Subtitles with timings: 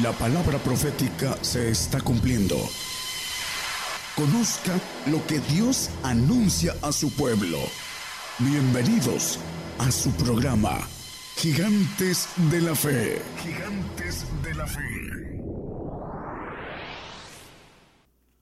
[0.00, 2.54] La palabra profética se está cumpliendo.
[4.16, 4.72] Conozca
[5.10, 7.58] lo que Dios anuncia a su pueblo.
[8.38, 9.38] Bienvenidos
[9.78, 10.78] a su programa,
[11.36, 13.18] Gigantes de la Fe.
[13.36, 14.80] Gigantes de la Fe.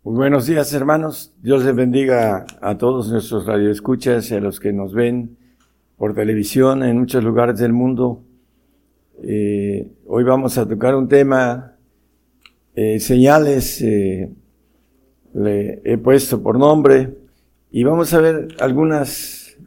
[0.04, 1.34] Muy buenos días, hermanos.
[1.42, 5.36] Dios les bendiga a todos nuestros radioescuchas y a los que nos ven
[5.96, 8.22] por televisión en muchos lugares del mundo.
[9.22, 11.76] Eh, hoy vamos a tocar un tema,
[12.74, 14.30] eh, señales, eh,
[15.34, 17.18] le he puesto por nombre,
[17.70, 19.58] y vamos a ver algunas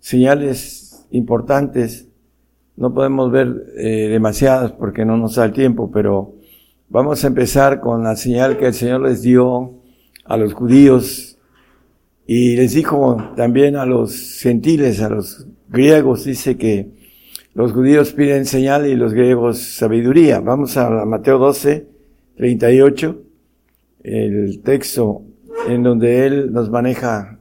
[0.00, 2.08] señales importantes.
[2.76, 6.34] No podemos ver demasiadas porque no nos da el tiempo, pero
[6.88, 9.74] vamos a empezar con la señal que el Señor les dio
[10.24, 11.38] a los judíos
[12.26, 16.97] y les dijo también a los gentiles, a los griegos, dice que
[17.54, 20.40] los judíos piden señal y los griegos sabiduría.
[20.40, 21.86] Vamos a Mateo 12,
[22.36, 23.22] 38,
[24.04, 25.22] el texto
[25.68, 27.38] en donde él nos maneja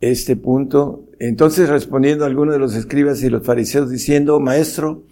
[0.00, 1.04] este punto.
[1.18, 5.04] Entonces respondiendo a algunos de los escribas y los fariseos diciendo, maestro,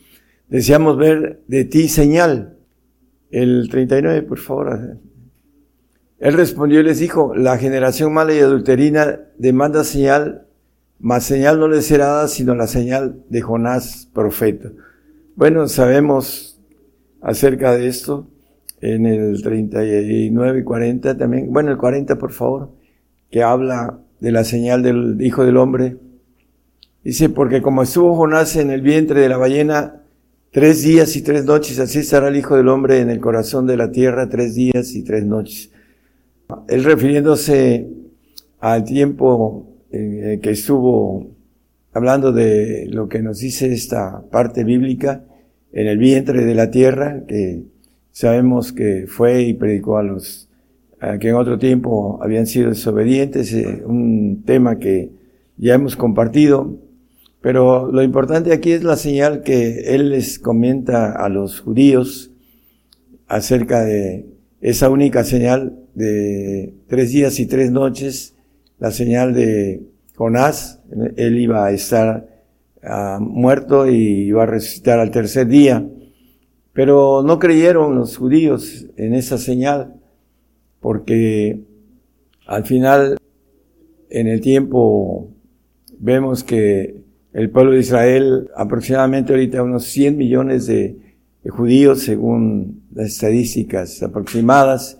[0.48, 2.56] deseamos ver de ti señal.
[3.30, 4.98] El 39, por favor.
[6.18, 10.46] Él respondió y les dijo, la generación mala y adulterina demanda señal
[11.02, 14.70] mas señal no le será dada sino la señal de Jonás, profeta.
[15.34, 16.60] Bueno, sabemos
[17.20, 18.28] acerca de esto
[18.80, 22.70] en el 39 y 40 también, bueno, el 40 por favor,
[23.32, 25.96] que habla de la señal del Hijo del Hombre.
[27.02, 30.02] Dice, porque como estuvo Jonás en el vientre de la ballena
[30.52, 33.76] tres días y tres noches, así estará el Hijo del Hombre en el corazón de
[33.76, 35.72] la tierra tres días y tres noches.
[36.68, 37.88] Él refiriéndose
[38.60, 41.26] al tiempo eh, que estuvo
[41.92, 45.24] hablando de lo que nos dice esta parte bíblica
[45.70, 47.64] en el vientre de la tierra, que
[48.10, 50.48] sabemos que fue y predicó a los
[51.20, 55.10] que en otro tiempo habían sido desobedientes, eh, un tema que
[55.56, 56.78] ya hemos compartido,
[57.40, 62.30] pero lo importante aquí es la señal que él les comenta a los judíos
[63.26, 64.26] acerca de
[64.62, 68.32] esa única señal de tres días y tres noches
[68.82, 69.80] la señal de
[70.16, 70.80] Jonás,
[71.16, 72.28] él iba a estar
[72.82, 75.86] ah, muerto y iba a resucitar al tercer día.
[76.72, 79.94] Pero no creyeron los judíos en esa señal,
[80.80, 81.60] porque
[82.46, 83.18] al final,
[84.08, 85.28] en el tiempo,
[85.98, 87.02] vemos que
[87.32, 90.96] el pueblo de Israel, aproximadamente ahorita unos 100 millones de,
[91.48, 94.98] judíos, según las estadísticas aproximadas,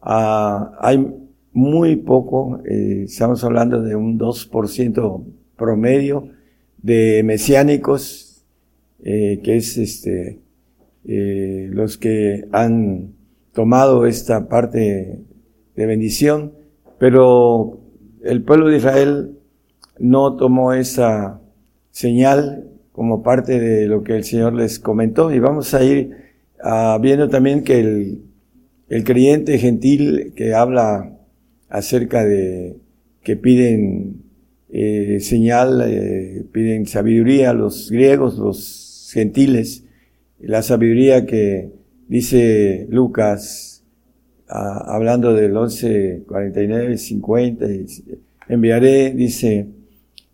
[0.00, 1.21] ah, hay
[1.52, 5.24] muy poco, eh, estamos hablando de un 2%
[5.56, 6.28] promedio
[6.78, 8.44] de mesiánicos,
[9.04, 10.40] eh, que es este,
[11.06, 13.12] eh, los que han
[13.52, 15.18] tomado esta parte
[15.76, 16.52] de bendición,
[16.98, 17.80] pero
[18.22, 19.38] el pueblo de Israel
[19.98, 21.40] no tomó esa
[21.90, 25.32] señal como parte de lo que el Señor les comentó.
[25.32, 26.16] Y vamos a ir
[26.62, 28.22] ah, viendo también que el,
[28.88, 31.18] el creyente gentil que habla
[31.72, 32.76] acerca de
[33.22, 34.24] que piden
[34.68, 39.84] eh, señal, eh, piden sabiduría a los griegos, los gentiles,
[40.38, 41.70] la sabiduría que
[42.08, 43.84] dice Lucas,
[44.48, 47.66] ah, hablando del 11, 49, 50,
[48.48, 49.66] enviaré, dice,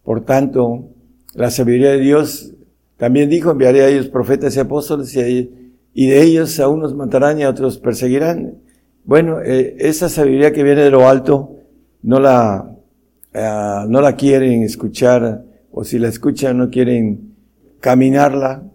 [0.02, 0.88] por tanto,
[1.34, 2.52] la sabiduría de Dios,
[2.96, 7.38] también dijo, enviaré a ellos profetas y apóstoles y, y de ellos a unos matarán
[7.38, 8.67] y a otros perseguirán.
[9.08, 11.56] Bueno, eh, esa sabiduría que viene de lo alto
[12.02, 12.76] no la,
[13.32, 17.34] eh, no la quieren escuchar o si la escuchan no quieren
[17.80, 18.70] caminarla,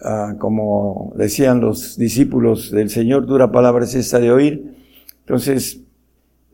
[0.00, 4.72] ah, como decían los discípulos del Señor, dura palabra es esta de oír.
[5.18, 5.80] Entonces,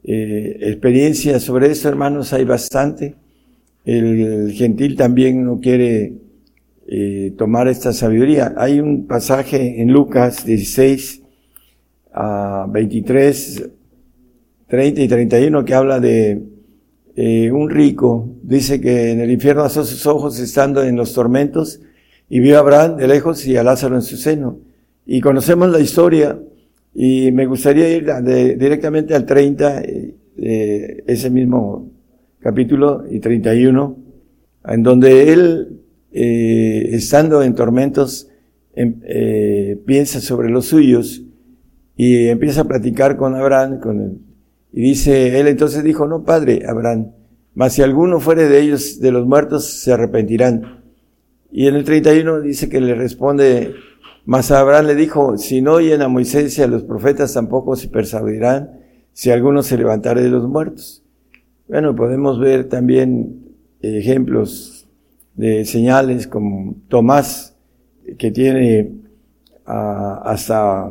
[0.04, 3.14] eh, experiencia sobre eso, hermanos, hay bastante.
[3.84, 6.14] El, gentil también no quiere
[7.36, 8.54] tomar esta sabiduría.
[8.56, 11.24] Hay un pasaje en Lucas 16,
[12.68, 13.70] 23,
[14.66, 16.42] 30 y 31 que habla de
[17.16, 21.80] eh, un rico, dice que en el infierno alzó sus ojos estando en los tormentos
[22.28, 24.58] y vio a Abraham de lejos y a Lázaro en su seno.
[25.06, 26.38] Y conocemos la historia
[26.94, 28.06] y me gustaría ir
[28.58, 31.90] directamente al 30, eh, ese mismo
[32.40, 33.96] capítulo y 31,
[34.66, 35.80] en donde él,
[36.12, 38.28] eh, estando en tormentos,
[38.74, 39.00] em,
[39.84, 41.22] piensa sobre los suyos
[41.98, 44.18] y empieza a platicar con Abraham, con el,
[44.72, 47.10] y dice, él entonces dijo, no, padre, Abraham,
[47.54, 50.82] mas si alguno fuere de ellos, de los muertos, se arrepentirán.
[51.50, 53.74] Y en el 31 dice que le responde,
[54.28, 57.88] Mas Abraham le dijo, si no oyen a Moisés y a los profetas tampoco se
[57.88, 58.78] persuadirán
[59.14, 61.02] si alguno se levantare de los muertos.
[61.66, 64.86] Bueno, podemos ver también ejemplos
[65.34, 67.56] de señales como Tomás,
[68.18, 68.92] que tiene
[69.64, 70.90] hasta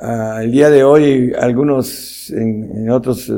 [0.00, 3.32] ah, el día de hoy algunos, en, otros, eh,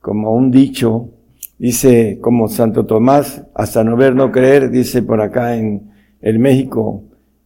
[0.00, 1.10] como un dicho,
[1.58, 7.04] dice como Santo Tomás, hasta no ver, no creer, dice por acá en, en México,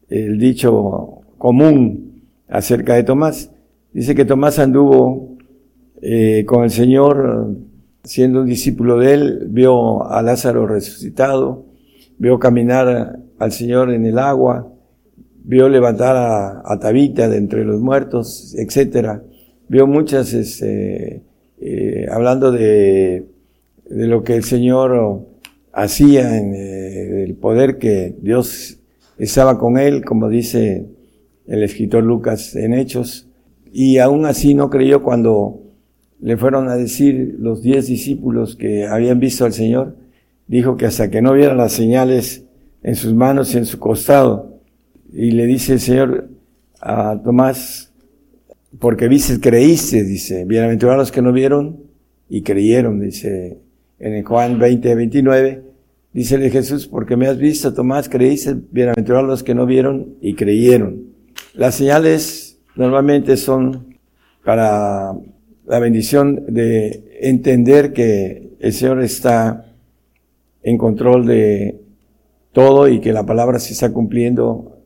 [0.08, 3.50] el dicho común acerca de Tomás.
[3.92, 5.36] Dice que Tomás anduvo
[6.00, 7.56] eh, con el Señor,
[8.04, 11.66] siendo un discípulo de él, vio a Lázaro resucitado,
[12.18, 14.68] vio caminar al Señor en el agua,
[15.48, 16.14] vio levantar
[16.62, 19.22] a, Tabita de entre los muertos, etcétera.
[19.66, 21.22] Vio muchas, este,
[21.58, 23.24] eh, hablando de,
[23.88, 25.26] de, lo que el Señor
[25.72, 28.78] hacía, en eh, el poder que Dios
[29.16, 30.84] estaba con él, como dice
[31.46, 33.26] el escritor Lucas en Hechos,
[33.72, 35.62] y aún así no creyó cuando
[36.20, 39.96] le fueron a decir los diez discípulos que habían visto al Señor,
[40.46, 42.44] dijo que hasta que no vieran las señales
[42.82, 44.57] en sus manos y en su costado,
[45.12, 46.28] y le dice el Señor
[46.80, 47.92] a Tomás,
[48.78, 51.82] porque viste, creíste, dice, bienaventurados los que no vieron
[52.28, 53.58] y creyeron, dice
[53.98, 55.68] en Juan 20, 29,
[56.12, 61.04] Dícele Jesús, porque me has visto, Tomás, creíste, bienaventurados los que no vieron y creyeron.
[61.54, 63.98] Las señales normalmente son
[64.42, 65.12] para
[65.66, 69.66] la bendición de entender que el Señor está
[70.62, 71.78] en control de
[72.52, 74.77] todo y que la palabra se está cumpliendo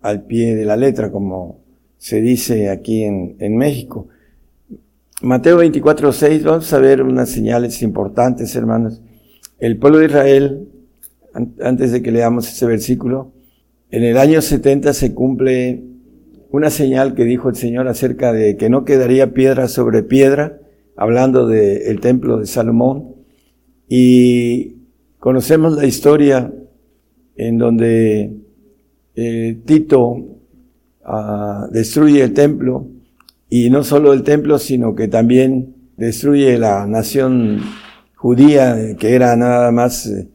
[0.00, 1.60] al pie de la letra, como
[1.96, 4.08] se dice aquí en, en México.
[5.22, 9.02] Mateo 24, 6, vamos a ver unas señales importantes, hermanos
[9.58, 10.68] el pueblo de Israel,
[11.60, 13.32] antes de que leamos ese versículo,
[13.90, 15.82] en el año 70 se cumple
[16.50, 20.58] una señal que dijo el Señor acerca de que no quedaría piedra sobre piedra,
[20.96, 23.16] hablando del templo de Salomón.
[23.88, 24.76] Y
[25.18, 26.52] conocemos la historia
[27.36, 28.36] en donde
[29.20, 30.16] eh, Tito
[31.04, 32.86] ah, destruye el templo,
[33.50, 37.60] y no solo el templo, sino que también destruye la nación
[38.14, 40.28] judía, que era nada más eh,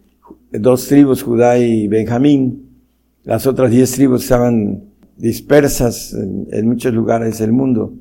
[0.52, 2.70] dos tribus, Judá y Benjamín.
[3.24, 4.84] Las otras diez tribus estaban
[5.16, 7.94] dispersas en, muchos lugares del mundo.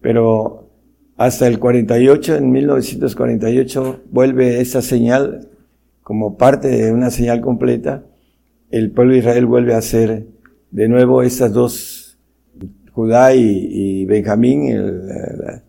[0.00, 0.70] Pero
[1.18, 5.48] hasta el 48, en 1948, vuelve esa señal
[6.02, 8.04] como parte de una señal completa.
[8.70, 10.26] El pueblo de Israel vuelve a ser
[10.72, 12.18] de nuevo estas dos,
[12.90, 14.74] Judá y, Benjamín,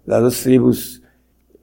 [0.05, 1.03] las dos tribus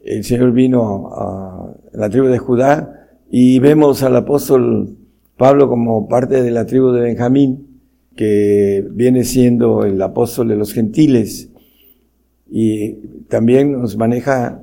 [0.04, 4.96] el Señor vino a la tribu de Judá y vemos al apóstol
[5.36, 7.80] Pablo como parte de la tribu de Benjamín,
[8.14, 11.50] que viene siendo el apóstol de los gentiles
[12.48, 12.92] y
[13.28, 14.62] también nos maneja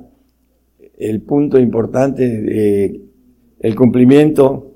[0.96, 3.02] el punto importante de
[3.60, 4.71] el cumplimiento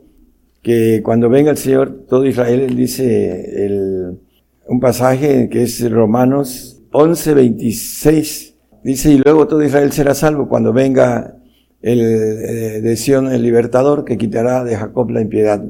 [0.67, 4.19] que cuando venga el Señor, todo Israel, dice el,
[4.67, 10.73] un pasaje que es Romanos 11, 26, Dice, y luego todo Israel será salvo cuando
[10.73, 11.37] venga
[11.83, 15.65] el, eh, de Sion el libertador que quitará de Jacob la impiedad.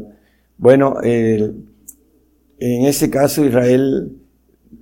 [0.57, 1.67] Bueno, en
[2.59, 4.17] ese caso Israel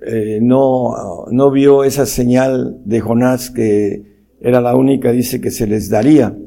[0.01, 5.67] eh, no, no vio esa señal de Jonás que era la única, dice que se
[5.67, 6.37] les daría.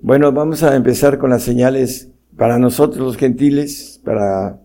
[0.00, 4.60] Bueno, vamos a empezar con las señales para nosotros los gentiles, para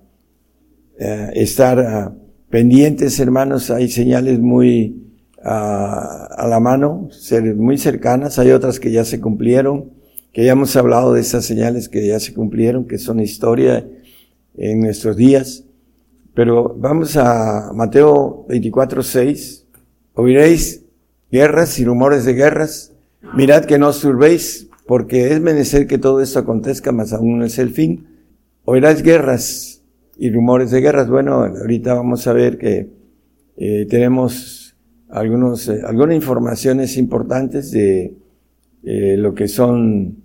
[1.00, 2.16] eh, estar ah,
[2.50, 3.70] pendientes, hermanos.
[3.70, 5.08] Hay señales muy
[5.44, 8.40] a, la mano, ser muy cercanas.
[8.40, 9.92] Hay otras que ya se cumplieron,
[10.34, 13.88] que ya hemos hablado de esas señales que ya se cumplieron, que son historia
[14.56, 15.64] en nuestros días.
[16.34, 19.66] Pero vamos a Mateo 24, 6.
[20.14, 20.84] Oiréis
[21.32, 22.94] guerras y rumores de guerras.
[23.36, 27.46] Mirad que no os turbéis, porque es menester que todo esto acontezca, mas aún no
[27.46, 28.08] es el fin.
[28.64, 29.84] Oiráis guerras
[30.18, 31.10] y rumores de guerras.
[31.10, 32.90] Bueno, ahorita vamos a ver que
[33.58, 34.76] eh, tenemos
[35.10, 38.16] eh, algunas informaciones importantes de
[38.84, 40.24] eh, lo que son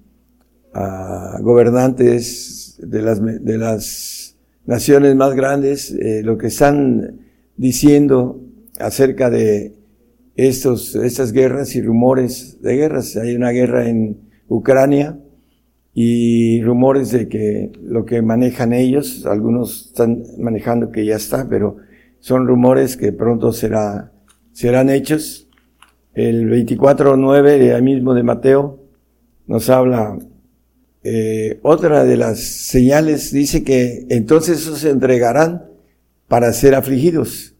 [0.74, 7.20] ah, gobernantes de las, de las naciones más grandes, lo que están
[7.56, 8.40] diciendo
[8.78, 9.74] acerca de
[10.36, 13.16] estos, estas guerras y rumores de guerras.
[13.16, 15.18] Hay una guerra en Ucrania
[15.94, 21.76] y rumores de que lo que manejan ellos, algunos están manejando que ya está, pero
[22.20, 24.12] son rumores que pronto será
[24.52, 25.48] serán hechos.
[26.14, 28.80] El 24.9 ahí mismo de Mateo
[29.46, 30.18] nos habla
[31.02, 35.64] eh, otra de las señales, dice que entonces se entregarán
[36.28, 37.54] para ser afligidos.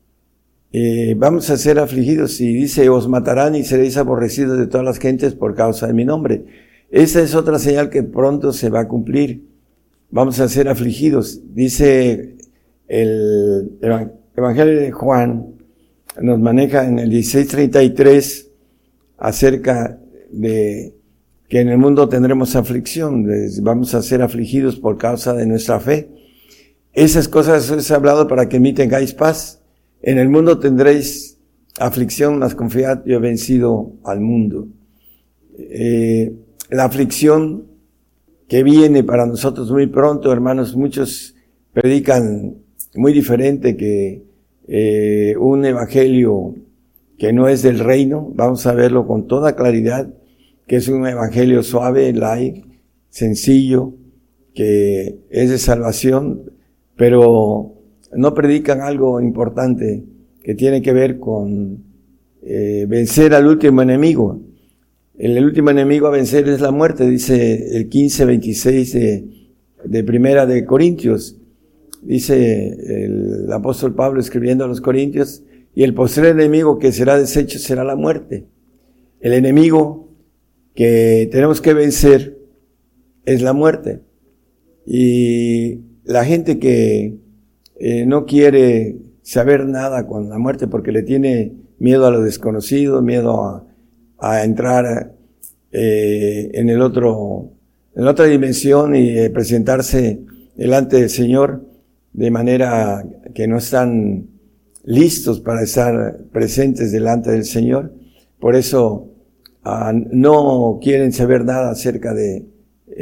[0.75, 4.99] Eh, vamos a ser afligidos y dice, os matarán y seréis aborrecidos de todas las
[4.99, 6.45] gentes por causa de mi nombre.
[6.93, 9.49] Esa es otra señal que pronto se va a cumplir.
[10.11, 11.41] Vamos a ser afligidos.
[11.55, 12.37] Dice
[12.87, 13.79] el
[14.37, 15.55] Evangelio de Juan,
[16.21, 18.51] nos maneja en el 1633
[19.17, 19.99] acerca
[20.31, 20.95] de
[21.49, 23.27] que en el mundo tendremos aflicción,
[23.63, 26.11] vamos a ser afligidos por causa de nuestra fe.
[26.93, 29.63] Esas cosas os he hablado para que mí tengáis paz.
[30.03, 31.39] En el mundo tendréis
[31.79, 34.69] aflicción, mas confiad, yo he vencido al mundo.
[35.59, 36.35] Eh,
[36.73, 37.67] la aflicción
[38.49, 41.35] que viene para nosotros muy pronto, hermanos, muchos
[41.75, 42.57] predican
[42.95, 44.25] muy diferente que
[44.69, 46.55] eh, un evangelio
[47.19, 50.15] que no es del reino, vamos a verlo con toda claridad,
[50.67, 52.65] que es un evangelio suave, light,
[53.11, 53.93] sencillo,
[54.55, 56.53] que es de salvación,
[56.97, 57.75] pero
[58.15, 60.05] no predican algo importante
[60.43, 61.85] que tiene que ver con
[62.43, 64.41] eh, vencer al último enemigo.
[65.19, 68.93] El, último enemigo a vencer es la muerte, dice el 15, 26
[69.85, 71.39] de, Primera de Corintios.
[72.03, 77.59] Dice el apóstol Pablo escribiendo a los Corintios, y el postre enemigo que será deshecho
[77.59, 78.47] será la muerte.
[79.21, 80.09] El enemigo
[80.75, 82.39] que tenemos que vencer
[83.25, 84.01] es la muerte.
[84.87, 87.19] Y la gente que
[87.79, 93.01] eh, no quiere saber nada con la muerte porque le tiene miedo a lo desconocido,
[93.01, 93.72] miedo a,
[94.45, 95.15] entrar
[95.71, 97.51] eh, en el otro,
[97.95, 100.21] en otra dimensión y eh, presentarse
[100.57, 101.65] delante del Señor
[102.13, 104.27] de manera que no están
[104.85, 107.93] listos para estar presentes delante del Señor.
[108.39, 109.09] Por eso
[109.65, 112.45] ah, no quieren saber nada acerca de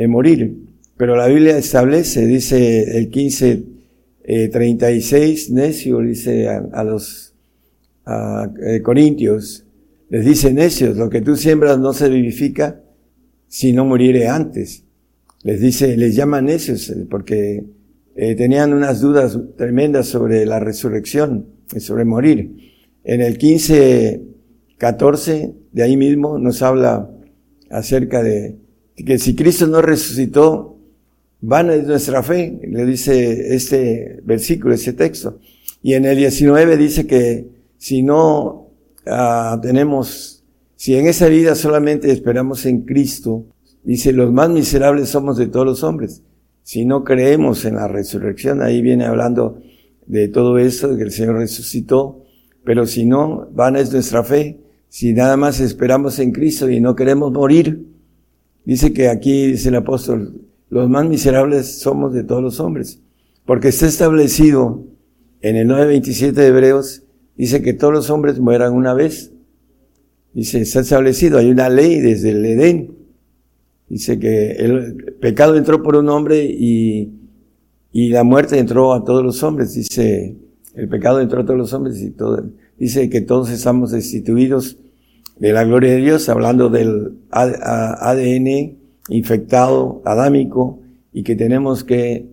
[0.09, 0.71] morir.
[1.01, 3.65] Pero la Biblia establece, dice el 15,
[4.23, 7.35] eh, 36, necio, dice a, los
[8.07, 9.65] eh, corintios,
[10.11, 12.83] les dice necios, lo que tú siembras no se vivifica
[13.47, 14.85] si no muriere antes.
[15.45, 17.65] Les dice, les llama necios eh, porque
[18.17, 22.73] eh, tenían unas dudas tremendas sobre la resurrección y sobre morir.
[23.05, 24.21] En el 15,
[24.79, 27.09] 14, de ahí mismo nos habla
[27.71, 28.57] acerca de
[28.97, 30.77] que si Cristo no resucitó,
[31.41, 35.39] Vana es nuestra fe, le dice este versículo, ese texto.
[35.83, 37.47] Y en el 19 dice que
[37.79, 38.70] si no
[39.07, 40.45] ah, tenemos,
[40.77, 43.47] si en esa vida solamente esperamos en Cristo,
[43.83, 46.23] dice, los más miserables somos de todos los hombres.
[46.63, 49.59] Si no creemos en la resurrección, ahí viene hablando
[50.07, 52.25] de todo eso, de que el Señor resucitó,
[52.65, 54.61] pero si no, vana es nuestra fe.
[54.89, 57.87] Si nada más esperamos en Cristo y no queremos morir,
[58.65, 63.01] dice que aquí, dice el apóstol, los más miserables somos de todos los hombres.
[63.47, 64.85] Porque está establecido
[65.41, 67.05] en el 9.27 de Hebreos,
[67.41, 69.33] dice que todos los hombres mueran una vez.
[70.35, 72.95] Dice, está establecido, hay una ley desde el Edén.
[73.89, 77.13] Dice que el pecado entró por un hombre y,
[77.93, 79.75] y la muerte entró a todos los hombres.
[79.75, 80.37] Dice,
[80.75, 82.45] el pecado entró a todos los hombres y todo,
[82.79, 84.77] dice que todos estamos destituidos
[85.39, 88.77] de la gloria de Dios, hablando del ADN
[89.09, 90.81] infectado, adámico,
[91.13, 92.27] y que tenemos que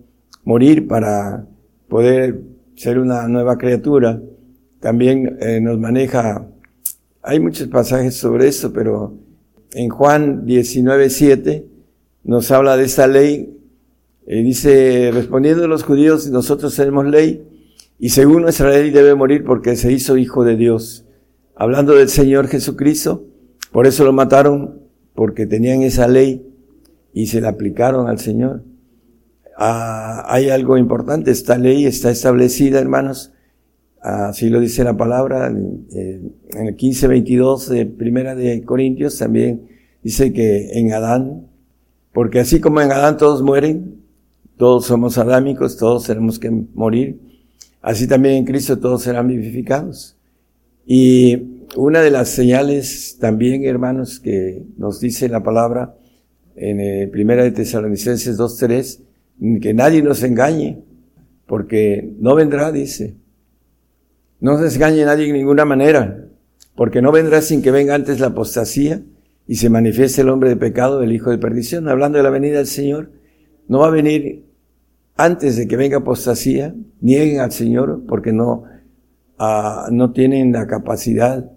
[0.44, 1.46] morir para
[1.88, 2.42] poder
[2.76, 4.20] ser una nueva criatura.
[4.80, 6.46] También eh, nos maneja,
[7.22, 9.18] hay muchos pasajes sobre eso, pero
[9.72, 11.64] en Juan 19.7
[12.24, 13.54] nos habla de esta ley,
[14.26, 17.42] y dice, respondiendo a los judíos, nosotros tenemos ley,
[17.98, 21.06] y según nuestra ley debe morir porque se hizo hijo de Dios.
[21.56, 23.24] Hablando del Señor Jesucristo,
[23.72, 24.82] por eso lo mataron,
[25.14, 26.46] porque tenían esa ley
[27.12, 28.62] y se la aplicaron al Señor.
[29.56, 33.32] Ah, hay algo importante, esta ley está establecida, hermanos,
[34.00, 39.68] así lo dice la palabra, en el 15-22 de Primera de Corintios también
[40.02, 41.46] dice que en Adán,
[42.12, 44.02] porque así como en Adán todos mueren,
[44.56, 47.20] todos somos adámicos, todos tenemos que morir,
[47.80, 50.16] así también en Cristo todos serán vivificados.
[50.86, 55.94] Y una de las señales también, hermanos, que nos dice la palabra,
[56.56, 60.82] en eh, Primera de Tesalonicenses 2.3, que nadie nos engañe,
[61.46, 63.14] porque no vendrá, dice.
[64.40, 66.24] No se engañe nadie en ninguna manera,
[66.76, 69.02] porque no vendrá sin que venga antes la apostasía
[69.46, 71.88] y se manifieste el hombre de pecado, el hijo de perdición.
[71.88, 73.10] Hablando de la venida del Señor,
[73.66, 74.44] no va a venir
[75.16, 78.64] antes de que venga apostasía, nieguen al Señor porque no,
[79.38, 81.50] ah, no tienen la capacidad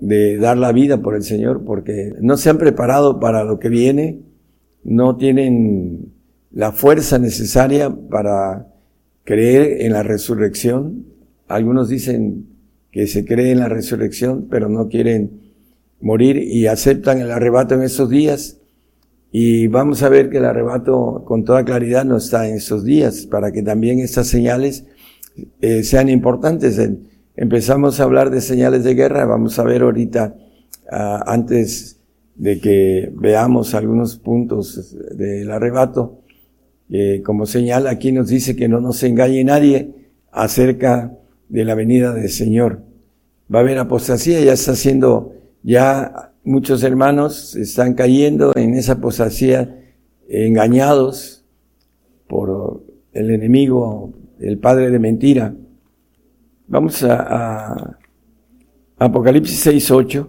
[0.00, 3.68] de dar la vida por el Señor, porque no se han preparado para lo que
[3.68, 4.20] viene,
[4.82, 6.12] no tienen
[6.52, 8.68] la fuerza necesaria para
[9.24, 11.06] creer en la resurrección.
[11.54, 12.48] Algunos dicen
[12.90, 15.52] que se cree en la resurrección, pero no quieren
[16.00, 18.58] morir y aceptan el arrebato en esos días.
[19.30, 23.26] Y vamos a ver que el arrebato con toda claridad no está en esos días,
[23.26, 24.84] para que también estas señales
[25.60, 26.80] eh, sean importantes.
[27.36, 30.34] Empezamos a hablar de señales de guerra, vamos a ver ahorita,
[30.90, 32.00] ah, antes
[32.34, 36.18] de que veamos algunos puntos del arrebato,
[36.90, 41.16] eh, como señal aquí nos dice que no nos engañe nadie acerca
[41.48, 42.82] de la venida del Señor.
[43.52, 45.34] Va a haber apostasía, ya está siendo
[45.64, 49.80] ya muchos hermanos están cayendo en esa apostasía,
[50.28, 51.44] engañados
[52.28, 55.54] por el enemigo, el padre de mentira.
[56.66, 57.98] Vamos a, a
[58.98, 60.28] Apocalipsis 6.8.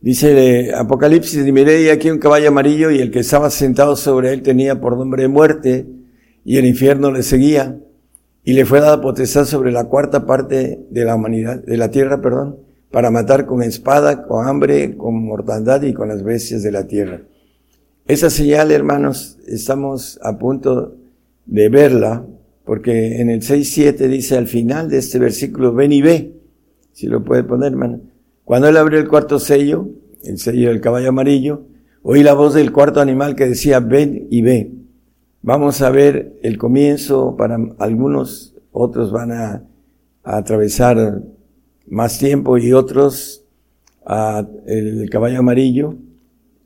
[0.00, 4.32] Dice de Apocalipsis, y miré aquí un caballo amarillo y el que estaba sentado sobre
[4.32, 5.86] él tenía por nombre muerte
[6.42, 7.78] y el infierno le seguía
[8.50, 12.20] y le fue dada potestad sobre la cuarta parte de la humanidad, de la tierra,
[12.20, 12.56] perdón,
[12.90, 17.22] para matar con espada, con hambre, con mortandad y con las bestias de la tierra.
[18.08, 20.96] Esa señal, hermanos, estamos a punto
[21.46, 22.26] de verla,
[22.64, 26.32] porque en el 6.7 dice al final de este versículo, ven y ve,
[26.92, 28.00] si lo puede poner, hermano.
[28.44, 29.90] Cuando él abrió el cuarto sello,
[30.24, 31.66] el sello del caballo amarillo,
[32.02, 34.72] oí la voz del cuarto animal que decía, ven y ve.
[35.42, 39.64] Vamos a ver el comienzo, para algunos, otros van a,
[40.22, 41.22] atravesar
[41.86, 43.46] más tiempo y otros
[44.04, 45.96] a el caballo amarillo,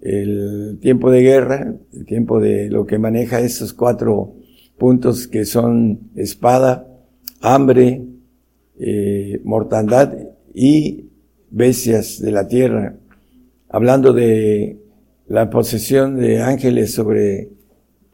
[0.00, 4.35] el tiempo de guerra, el tiempo de lo que maneja estos cuatro
[4.76, 6.85] puntos que son espada,
[7.40, 8.02] hambre,
[8.81, 10.19] eh, mortandad
[10.52, 11.11] y
[11.49, 12.97] bestias de la tierra,
[13.69, 14.81] hablando de
[15.28, 17.50] la posesión de ángeles sobre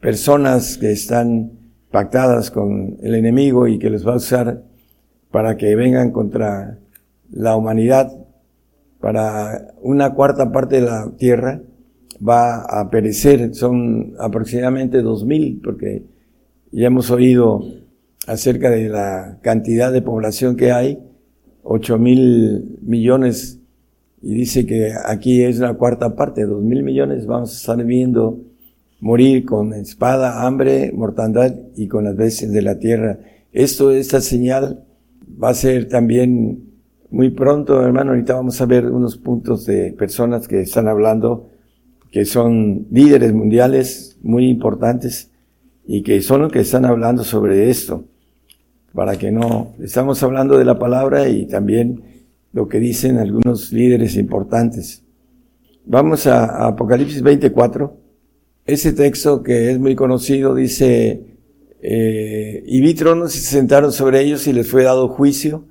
[0.01, 1.53] personas que están
[1.91, 4.63] pactadas con el enemigo y que los va a usar
[5.31, 6.79] para que vengan contra
[7.31, 8.13] la humanidad
[9.01, 11.63] para una cuarta parte de la tierra
[12.27, 13.55] va a perecer.
[13.55, 16.05] Son aproximadamente dos mil, porque
[16.71, 17.65] ya hemos oído
[18.27, 20.99] acerca de la cantidad de población que hay,
[21.63, 23.59] ocho mil millones,
[24.23, 28.39] y dice que aquí es la cuarta parte, dos mil millones, vamos a estar viendo
[29.01, 33.19] morir con espada, hambre, mortandad y con las bestias de la tierra.
[33.53, 34.85] Esto, esta señal
[35.43, 36.71] va a ser también
[37.11, 41.49] muy pronto, hermano, ahorita vamos a ver unos puntos de personas que están hablando,
[42.13, 45.31] que son líderes mundiales muy importantes
[45.87, 48.05] y que son los que están hablando sobre esto,
[48.95, 52.03] para que no, estamos hablando de la palabra y también
[52.53, 55.03] lo que dicen algunos líderes importantes.
[55.85, 58.00] Vamos a, Apocalipsis 24.
[58.73, 61.25] Ese texto que es muy conocido dice,
[61.83, 65.65] eh, y vi tronos y se sentaron sobre ellos y les fue dado juicio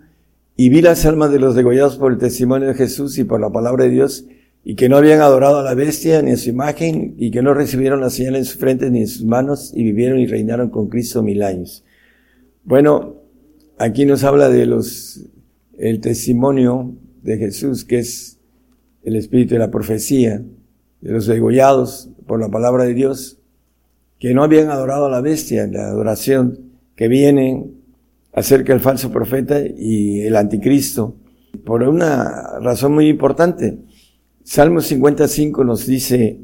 [0.58, 3.50] y vi las almas de los degollados por el testimonio de Jesús y por la
[3.50, 4.26] palabra de Dios,
[4.66, 7.54] y que no habían adorado a la bestia ni a su imagen, y que no
[7.54, 10.90] recibieron la señal en su frente ni en sus manos, y vivieron y reinaron con
[10.90, 11.86] Cristo mil años.
[12.66, 13.16] Bueno,
[13.78, 15.22] aquí nos habla de los,
[15.78, 18.38] el testimonio de Jesús, que es
[19.04, 20.44] el espíritu de la profecía,
[21.02, 23.40] de los degollados por la palabra de Dios,
[24.20, 26.60] que no habían adorado a la bestia, la adoración
[26.96, 27.72] que viene
[28.34, 31.16] acerca del falso profeta y el anticristo,
[31.66, 33.80] por una razón muy importante.
[34.44, 36.42] Salmo 55 nos dice,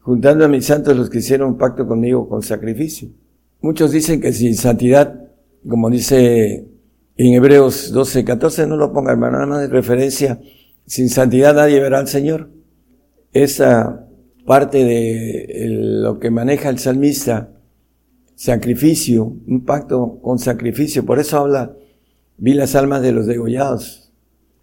[0.00, 3.08] juntando a mis santos los que hicieron pacto conmigo con sacrificio.
[3.60, 5.28] Muchos dicen que sin santidad,
[5.66, 6.66] como dice
[7.16, 10.40] en Hebreos 12, 14, no lo ponga hermano, nada más de referencia,
[10.86, 12.50] sin santidad nadie verá al Señor.
[13.32, 14.08] Esa
[14.46, 17.52] parte de lo que maneja el salmista
[18.34, 21.06] sacrificio, un pacto con sacrificio.
[21.06, 21.76] Por eso habla,
[22.38, 24.12] vi las almas de los degollados,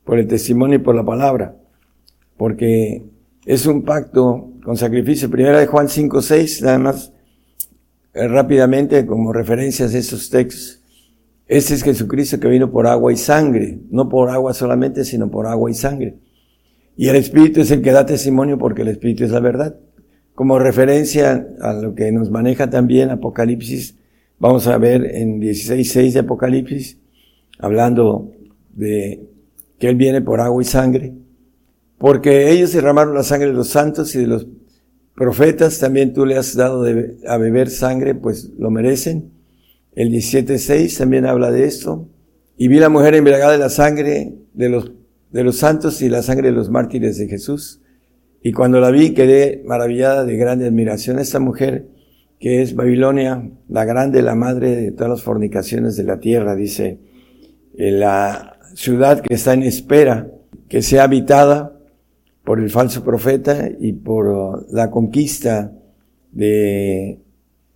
[0.04, 1.56] por el testimonio y por la palabra,
[2.36, 3.06] porque
[3.46, 5.30] es un pacto con sacrificio.
[5.30, 7.14] Primera de Juan 5, 6, nada más
[8.14, 10.82] eh, rápidamente como referencias a esos textos.
[11.48, 15.48] Este es Jesucristo que vino por agua y sangre, no por agua solamente, sino por
[15.48, 16.20] agua y sangre.
[17.00, 19.80] Y el Espíritu es el que da testimonio porque el Espíritu es la verdad
[20.40, 23.98] como referencia a lo que nos maneja también Apocalipsis,
[24.38, 26.98] vamos a ver en 16.6 de Apocalipsis,
[27.58, 28.32] hablando
[28.74, 29.28] de
[29.78, 31.14] que Él viene por agua y sangre,
[31.98, 34.48] porque ellos derramaron la sangre de los santos y de los
[35.14, 36.86] profetas, también tú le has dado
[37.28, 39.34] a beber sangre, pues lo merecen.
[39.94, 42.08] El 17.6 también habla de esto.
[42.56, 44.94] Y vi la mujer embriagada de la sangre de los,
[45.32, 47.82] de los santos y la sangre de los mártires de Jesús.
[48.42, 51.20] Y cuando la vi quedé maravillada de grande admiración.
[51.20, 51.88] Esta mujer
[52.40, 57.00] que es Babilonia, la grande, la madre de todas las fornicaciones de la tierra, dice,
[57.76, 60.32] la ciudad que está en espera,
[60.70, 61.78] que sea habitada
[62.46, 65.74] por el falso profeta y por la conquista
[66.32, 67.20] de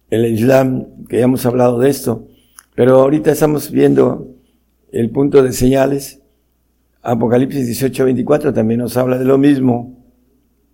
[0.10, 2.28] el Islam, que ya hemos hablado de esto,
[2.76, 4.36] pero ahorita estamos viendo
[4.92, 6.23] el punto de señales.
[7.04, 10.02] Apocalipsis 18, 24 también nos habla de lo mismo.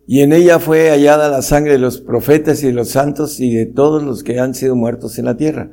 [0.05, 3.55] Y en ella fue hallada la sangre de los profetas y de los santos y
[3.55, 5.71] de todos los que han sido muertos en la tierra.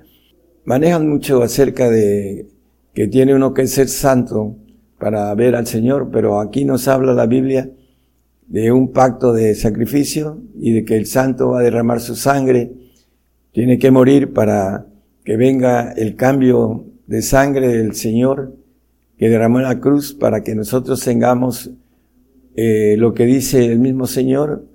[0.64, 2.48] Manejan mucho acerca de
[2.94, 4.56] que tiene uno que ser santo
[4.98, 7.70] para ver al Señor, pero aquí nos habla la Biblia
[8.46, 12.72] de un pacto de sacrificio y de que el santo va a derramar su sangre,
[13.52, 14.86] tiene que morir para
[15.22, 18.54] que venga el cambio de sangre del Señor
[19.18, 21.70] que derramó en la cruz para que nosotros tengamos
[22.54, 24.66] eh, lo que dice el mismo Señor,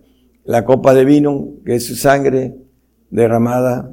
[0.43, 2.56] la copa de vino, que es su sangre
[3.10, 3.91] derramada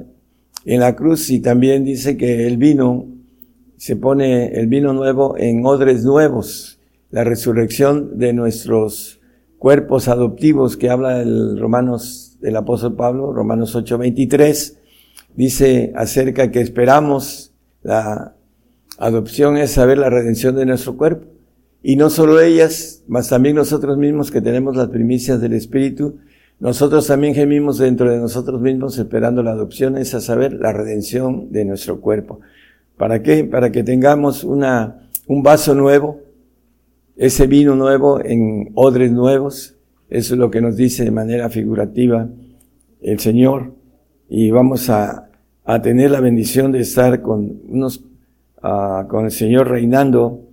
[0.65, 3.07] en la cruz, y también dice que el vino,
[3.77, 6.79] se pone el vino nuevo en odres nuevos,
[7.11, 9.19] la resurrección de nuestros
[9.57, 14.77] cuerpos adoptivos que habla el Romanos, del apóstol Pablo, Romanos 8:23,
[15.35, 18.35] dice acerca que esperamos la
[18.99, 21.25] adopción es saber la redención de nuestro cuerpo.
[21.81, 26.17] Y no solo ellas, mas también nosotros mismos que tenemos las primicias del Espíritu,
[26.59, 31.51] nosotros también gemimos dentro de nosotros mismos esperando la adopción, es a saber, la redención
[31.51, 32.41] de nuestro cuerpo.
[32.97, 33.45] ¿Para qué?
[33.45, 36.19] Para que tengamos una, un vaso nuevo,
[37.15, 39.77] ese vino nuevo en odres nuevos.
[40.09, 42.27] Eso es lo que nos dice de manera figurativa
[43.01, 43.73] el Señor.
[44.27, 45.29] Y vamos a,
[45.63, 48.03] a tener la bendición de estar con unos,
[48.61, 50.47] con el Señor reinando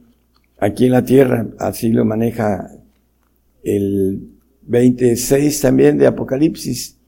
[0.58, 2.70] aquí en la tierra, así lo maneja
[3.62, 4.30] el
[4.62, 6.98] 26 también de Apocalipsis,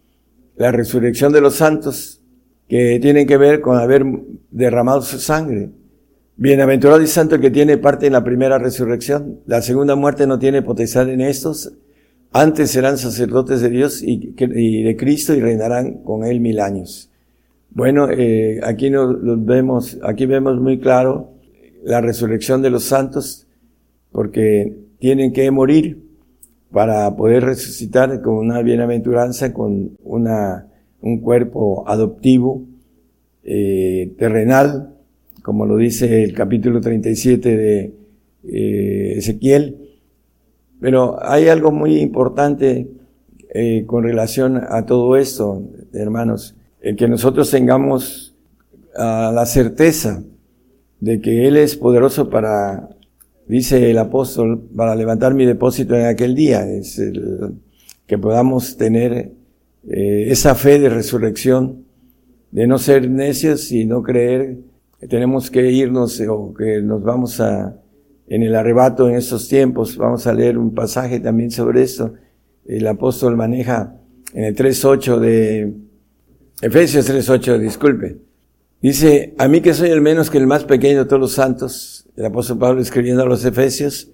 [0.56, 2.20] la resurrección de los santos,
[2.68, 4.04] que tienen que ver con haber
[4.50, 5.70] derramado su sangre.
[6.36, 9.40] Bienaventurado y santo el que tiene parte en la primera resurrección.
[9.46, 11.72] La segunda muerte no tiene potestad en estos.
[12.30, 17.10] Antes serán sacerdotes de Dios y, de Cristo y reinarán con él mil años.
[17.70, 21.32] Bueno, eh, aquí nos, vemos, aquí vemos muy claro
[21.84, 23.46] la resurrección de los santos,
[24.10, 26.02] porque tienen que morir
[26.70, 30.66] para poder resucitar con una bienaventuranza, con una,
[31.00, 32.64] un cuerpo adoptivo,
[33.44, 34.94] eh, terrenal,
[35.42, 37.94] como lo dice el capítulo 37 de
[38.44, 39.88] eh, Ezequiel.
[40.80, 42.90] Pero hay algo muy importante
[43.54, 45.62] eh, con relación a todo esto,
[45.94, 48.36] hermanos, el que nosotros tengamos
[48.96, 50.22] ah, la certeza
[51.00, 52.88] de que Él es poderoso para,
[53.46, 56.68] dice el apóstol, para levantar mi depósito en aquel día.
[56.68, 57.54] Es el,
[58.06, 59.32] que podamos tener
[59.88, 61.84] eh, esa fe de resurrección,
[62.50, 64.56] de no ser necios y no creer
[64.98, 67.76] que tenemos que irnos o que nos vamos a,
[68.26, 69.96] en el arrebato en estos tiempos.
[69.96, 72.14] Vamos a leer un pasaje también sobre esto.
[72.64, 73.94] El apóstol maneja
[74.32, 75.74] en el 3.8 de
[76.60, 78.16] Efesios 3.8, disculpe.
[78.82, 82.08] Dice, a mí que soy el menos que el más pequeño de todos los santos,
[82.16, 84.10] el apóstol Pablo escribiendo a los Efesios,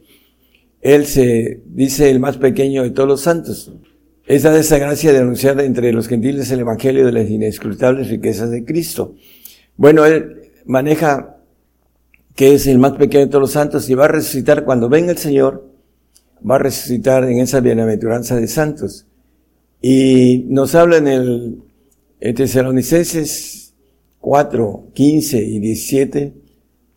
[0.83, 3.72] él se dice el más pequeño de todos los santos.
[4.26, 9.14] Esa gracia de anunciar entre los gentiles el evangelio de las inescrutables riquezas de Cristo.
[9.76, 11.38] Bueno, él maneja
[12.35, 15.12] que es el más pequeño de todos los santos y va a resucitar cuando venga
[15.12, 15.70] el Señor,
[16.48, 19.07] va a resucitar en esa bienaventuranza de santos.
[19.80, 21.59] Y nos habla en el
[22.20, 23.74] en Tesalonicenses
[24.20, 26.35] 4, 15 y 17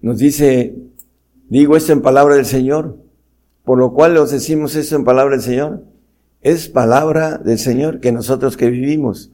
[0.02, 0.76] nos dice,
[1.50, 2.98] digo esto en palabra del Señor,
[3.64, 5.84] por lo cual os decimos esto en palabra del Señor.
[6.42, 9.32] Es palabra del Señor que nosotros que vivimos.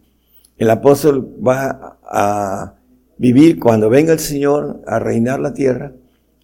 [0.58, 2.76] El apóstol va a
[3.18, 5.94] vivir cuando venga el Señor a reinar la tierra,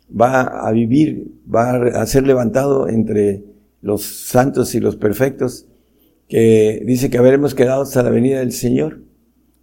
[0.09, 3.43] va a vivir, va a ser levantado entre
[3.81, 5.65] los santos y los perfectos,
[6.27, 8.99] que dice que habremos quedado hasta la venida del Señor.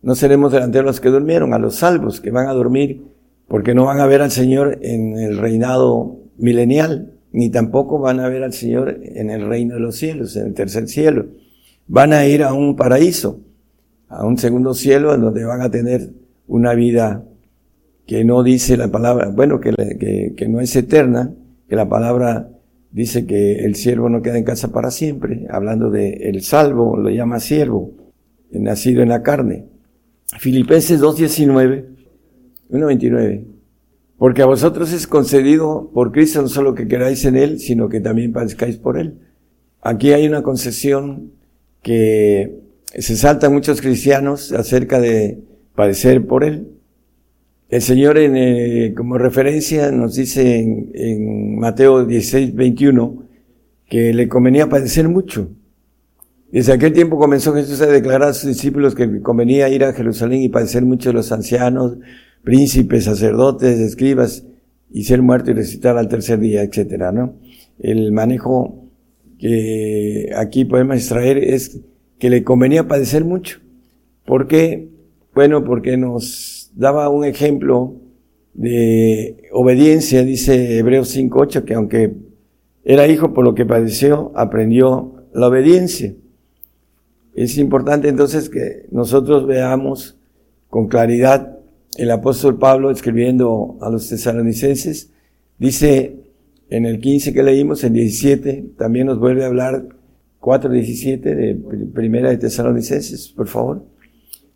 [0.06, 3.02] No seremos delante de los que durmieron, a los salvos que van a dormir,
[3.48, 8.28] porque no van a ver al Señor en el reinado milenial, ni tampoco van a
[8.28, 11.26] ver al Señor en el reino de los cielos, en el tercer cielo.
[11.88, 13.40] Van a ir a un paraíso,
[14.06, 16.10] a un segundo cielo, en donde van a tener
[16.46, 17.24] una vida
[18.06, 21.32] que no dice la palabra, bueno, que, que, no es eterna,
[21.68, 22.48] que la palabra
[22.92, 27.10] dice que el siervo no queda en casa para siempre, hablando de el salvo, lo
[27.10, 27.90] llama siervo,
[28.52, 29.74] nacido en la carne.
[30.38, 31.84] Filipenses 2.19,
[32.70, 33.44] 1.29.
[34.18, 38.00] Porque a vosotros es concedido por Cristo no solo que queráis en Él, sino que
[38.00, 39.18] también padezcáis por Él.
[39.82, 41.32] Aquí hay una concesión
[41.82, 42.58] que
[42.98, 45.38] se saltan muchos cristianos acerca de
[45.74, 46.68] padecer por Él.
[47.68, 53.24] El Señor, en, eh, como referencia, nos dice en, en, Mateo 16, 21,
[53.88, 55.50] que le convenía padecer mucho.
[56.50, 60.42] Desde aquel tiempo comenzó Jesús a declarar a sus discípulos que convenía ir a Jerusalén
[60.42, 61.98] y padecer mucho de los ancianos,
[62.42, 64.44] príncipes, sacerdotes, escribas,
[64.90, 67.34] y ser muerto y resucitar al tercer día, etcétera, ¿no?
[67.78, 68.84] El manejo
[69.38, 71.80] que aquí podemos extraer es
[72.18, 73.60] que le convenía padecer mucho.
[74.24, 74.88] ¿Por qué?
[75.34, 77.96] Bueno, porque nos daba un ejemplo
[78.54, 82.14] de obediencia, dice Hebreos 5.8, que aunque
[82.84, 86.14] era hijo por lo que padeció, aprendió la obediencia.
[87.36, 90.16] Es importante entonces que nosotros veamos
[90.70, 91.58] con claridad
[91.98, 95.12] el apóstol Pablo escribiendo a los tesalonicenses,
[95.58, 96.16] dice
[96.70, 99.86] en el 15 que leímos, en 17, también nos vuelve a hablar
[100.40, 101.54] 4.17 de
[101.92, 103.84] primera de tesalonicenses, por favor.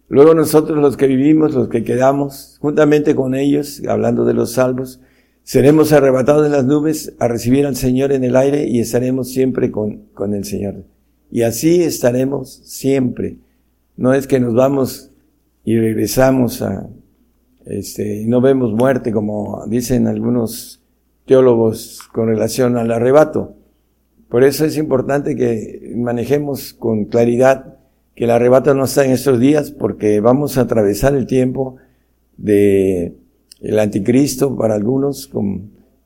[0.08, 5.00] Luego nosotros los que vivimos, los que quedamos, juntamente con ellos, hablando de los salvos,
[5.42, 9.70] seremos arrebatados en las nubes a recibir al Señor en el aire y estaremos siempre
[9.70, 10.84] con, con el Señor.
[11.30, 13.38] Y así estaremos siempre.
[13.96, 15.10] No es que nos vamos
[15.64, 16.88] y regresamos a,
[17.66, 20.82] este, y no vemos muerte como dicen algunos
[21.26, 23.54] teólogos con relación al arrebato.
[24.28, 27.76] Por eso es importante que manejemos con claridad
[28.14, 31.76] que el arrebato no está en estos días porque vamos a atravesar el tiempo
[32.36, 33.14] de
[33.60, 35.30] el anticristo para algunos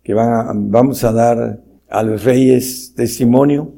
[0.03, 3.73] que van vamos a dar a los reyes testimonio,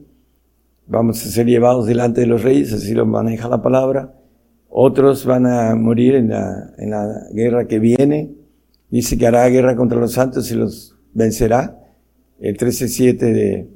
[0.87, 4.15] vamos a ser llevados delante de los reyes, así lo maneja la palabra,
[4.69, 8.35] otros van a morir en la, en la guerra que viene.
[8.91, 11.81] Dice que hará guerra contra los santos y los vencerá.
[12.39, 13.69] El 13.7 de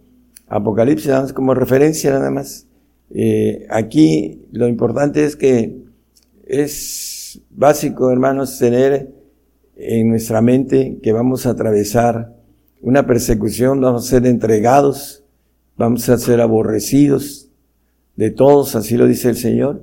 [0.46, 2.66] Apocalipsis, damos como referencia nada más.
[3.12, 5.84] Eh, aquí lo importante es que
[6.46, 9.10] es básico, hermanos, tener
[9.76, 12.34] en nuestra mente que vamos a atravesar
[12.82, 15.24] una persecución, vamos a ser entregados,
[15.80, 17.48] vamos a ser aborrecidos
[18.14, 19.82] de todos, así lo dice el Señor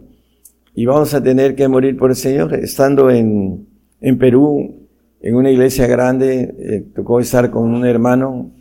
[0.76, 2.54] y vamos a tener que morir por el Señor.
[2.54, 3.68] Estando en,
[4.00, 4.88] en Perú,
[5.20, 8.52] en una iglesia grande, eh, tocó estar con un hermano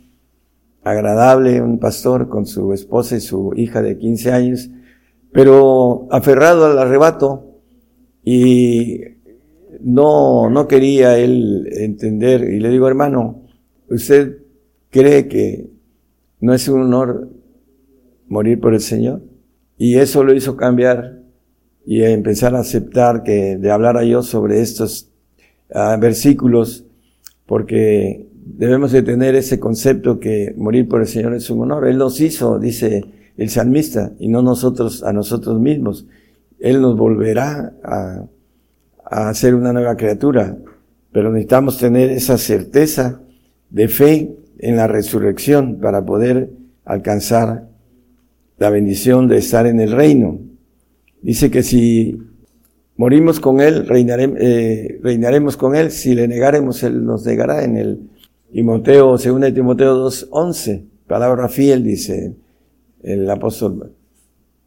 [0.83, 4.71] agradable, un pastor con su esposa y su hija de 15 años,
[5.31, 7.59] pero aferrado al arrebato
[8.23, 8.99] y
[9.81, 12.49] no, no quería él entender.
[12.49, 13.43] Y le digo, hermano,
[13.91, 14.37] ¿usted
[14.89, 15.76] cree que
[16.39, 17.29] no es un honor
[18.27, 19.21] morir por el Señor?
[19.77, 21.19] Y eso lo hizo cambiar
[21.85, 25.09] y empezar a aceptar que de hablar a yo sobre estos
[25.69, 26.85] uh, versículos,
[27.45, 31.87] porque debemos de tener ese concepto que morir por el Señor es un honor.
[31.87, 33.03] Él nos hizo, dice
[33.37, 36.05] el salmista, y no nosotros a nosotros mismos.
[36.59, 38.25] Él nos volverá a,
[39.05, 40.57] a ser una nueva criatura,
[41.11, 43.21] pero necesitamos tener esa certeza
[43.69, 46.49] de fe en la resurrección para poder
[46.85, 47.67] alcanzar
[48.57, 50.39] la bendición de estar en el reino.
[51.21, 52.17] Dice que si
[52.95, 57.77] morimos con Él, reinaremos, eh, reinaremos con Él, si le negaremos, Él nos negará en
[57.77, 58.09] el
[58.51, 59.21] Timoteo, 2
[59.53, 62.35] Timoteo 2.11, palabra fiel, dice
[63.03, 63.93] el apóstol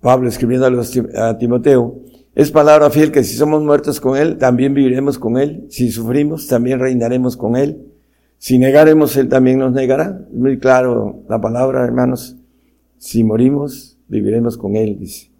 [0.00, 0.66] Pablo escribiendo
[1.16, 2.00] a Timoteo,
[2.34, 6.46] es palabra fiel que si somos muertos con Él, también viviremos con Él, si sufrimos,
[6.46, 7.89] también reinaremos con Él,
[8.40, 10.18] si negaremos, Él también nos negará.
[10.32, 12.38] Muy claro la palabra, hermanos,
[12.96, 15.30] si morimos, viviremos con Él, dice.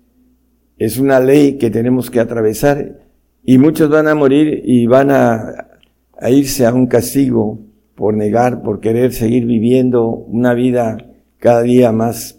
[0.76, 2.98] Es una ley que tenemos que atravesar
[3.42, 5.66] y muchos van a morir y van a,
[6.28, 7.58] irse a un castigo
[7.94, 10.98] por negar, por querer seguir viviendo una vida
[11.38, 12.38] cada día más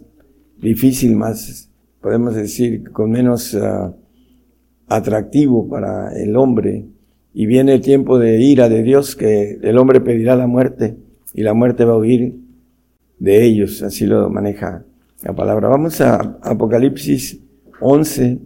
[0.60, 1.72] difícil, más,
[2.02, 3.96] podemos decir, con menos ah,
[4.88, 6.86] atractivo para el hombre.
[7.34, 10.98] Y viene el tiempo de ira de Dios que el hombre pedirá la muerte
[11.34, 12.36] y la muerte va a huir
[13.20, 13.82] de ellos.
[13.84, 14.84] Así lo maneja
[15.24, 15.70] la palabra.
[15.70, 17.40] Vamos a Apocalipsis
[17.80, 18.40] 11,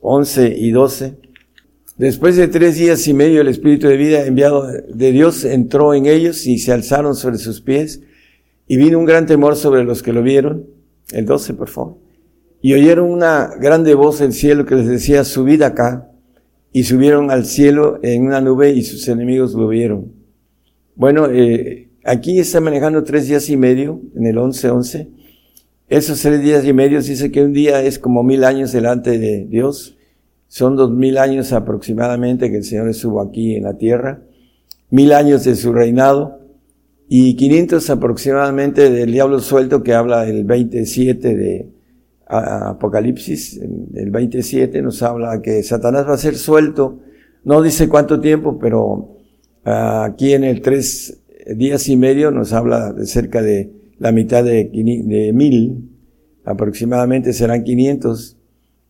[0.00, 1.14] 11 y 12.
[1.98, 6.06] Después de tres días y medio el Espíritu de vida enviado de Dios entró en
[6.06, 8.02] ellos y se alzaron sobre sus pies
[8.66, 10.66] y vino un gran temor sobre los que lo vieron.
[11.12, 11.98] El 12, por favor.
[12.62, 16.11] Y oyeron una grande voz del cielo que les decía, subid acá.
[16.72, 20.12] Y subieron al cielo en una nube y sus enemigos lo vieron.
[20.94, 25.08] Bueno, eh, aquí está manejando tres días y medio, en el 11, 11.
[25.88, 29.44] Esos tres días y medio dice que un día es como mil años delante de
[29.44, 29.96] Dios.
[30.48, 34.22] Son dos mil años aproximadamente que el Señor estuvo aquí en la tierra.
[34.88, 36.40] Mil años de su reinado.
[37.08, 41.68] Y 500 aproximadamente del diablo suelto que habla el 27 de
[42.38, 43.60] Apocalipsis,
[43.94, 47.00] el 27, nos habla que Satanás va a ser suelto,
[47.44, 49.16] no dice cuánto tiempo, pero
[49.64, 51.22] ah, aquí en el tres
[51.56, 54.70] días y medio nos habla de cerca de la mitad de,
[55.34, 55.90] mil,
[56.44, 58.38] aproximadamente serán 500.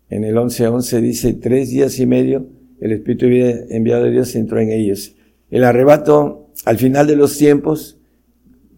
[0.08, 2.46] En el 11.11 dice tres días y medio,
[2.80, 5.16] el Espíritu enviado de Dios entró en ellos.
[5.50, 7.98] El arrebato al final de los tiempos,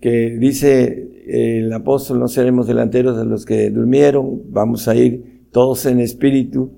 [0.00, 5.87] que dice el apóstol, no seremos delanteros de los que durmieron, vamos a ir todos
[5.87, 6.72] en espíritu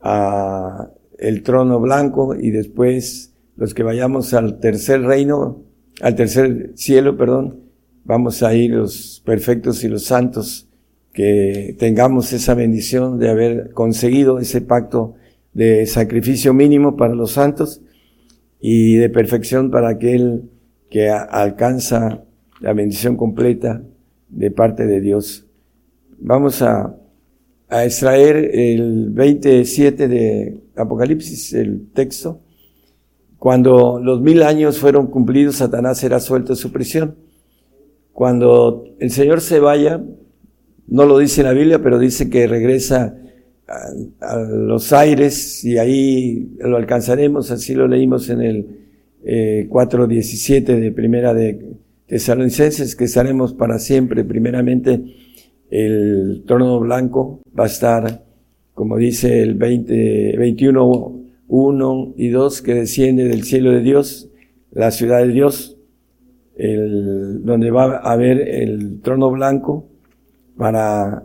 [0.00, 5.62] a el trono blanco y después los que vayamos al tercer reino,
[6.00, 7.60] al tercer cielo, perdón,
[8.04, 10.68] vamos a ir los perfectos y los santos,
[11.12, 15.14] que tengamos esa bendición de haber conseguido ese pacto
[15.52, 17.82] de sacrificio mínimo para los santos
[18.58, 20.50] y de perfección para aquel
[20.90, 22.24] que alcanza
[22.62, 23.82] la bendición completa
[24.28, 25.46] de parte de Dios.
[26.18, 26.96] Vamos a,
[27.68, 32.40] a extraer el 27 de Apocalipsis, el texto.
[33.36, 37.16] Cuando los mil años fueron cumplidos, Satanás será suelto de su prisión.
[38.12, 40.00] Cuando el Señor se vaya,
[40.86, 43.16] no lo dice la Biblia, pero dice que regresa
[44.20, 48.66] a, los aires y ahí lo alcanzaremos, así lo leímos en el
[49.24, 51.81] eh, 4.17 de primera de
[52.12, 54.22] tesalonicenses, que estaremos para siempre.
[54.22, 55.02] Primeramente,
[55.70, 58.22] el trono blanco va a estar,
[58.74, 64.28] como dice el 20, 21, 1 y 2, que desciende del cielo de Dios,
[64.72, 65.78] la ciudad de Dios,
[66.54, 69.88] el, donde va a haber el trono blanco
[70.58, 71.22] para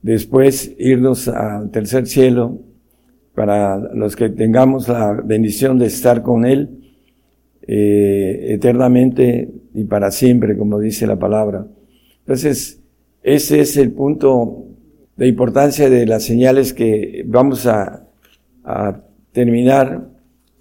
[0.00, 2.60] después irnos al tercer cielo,
[3.34, 6.68] para los que tengamos la bendición de estar con Él
[7.62, 11.66] eh, eternamente y para siempre, como dice la palabra.
[12.20, 12.80] Entonces,
[13.22, 14.66] ese es el punto
[15.16, 18.06] de importancia de las señales que vamos a,
[18.64, 19.00] a
[19.32, 20.08] terminar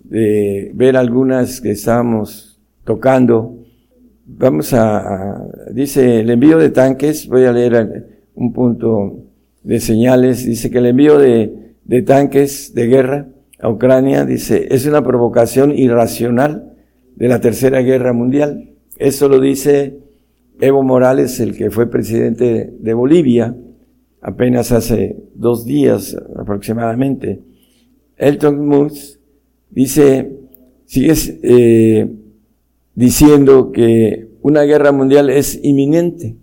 [0.04, 3.58] de ver algunas que estábamos tocando.
[4.26, 9.26] Vamos a, dice el envío de tanques, voy a leer un punto
[9.63, 13.28] de señales, dice que el envío de, de tanques de guerra
[13.60, 16.74] a Ucrania, dice, es una provocación irracional
[17.15, 18.69] de la Tercera Guerra Mundial.
[18.99, 19.97] Eso lo dice
[20.59, 23.55] Evo Morales, el que fue presidente de Bolivia,
[24.21, 27.41] apenas hace dos días aproximadamente.
[28.17, 29.19] Elton Musk
[29.69, 30.38] dice,
[30.85, 32.12] sigue eh,
[32.93, 36.35] diciendo que una guerra mundial es inminente.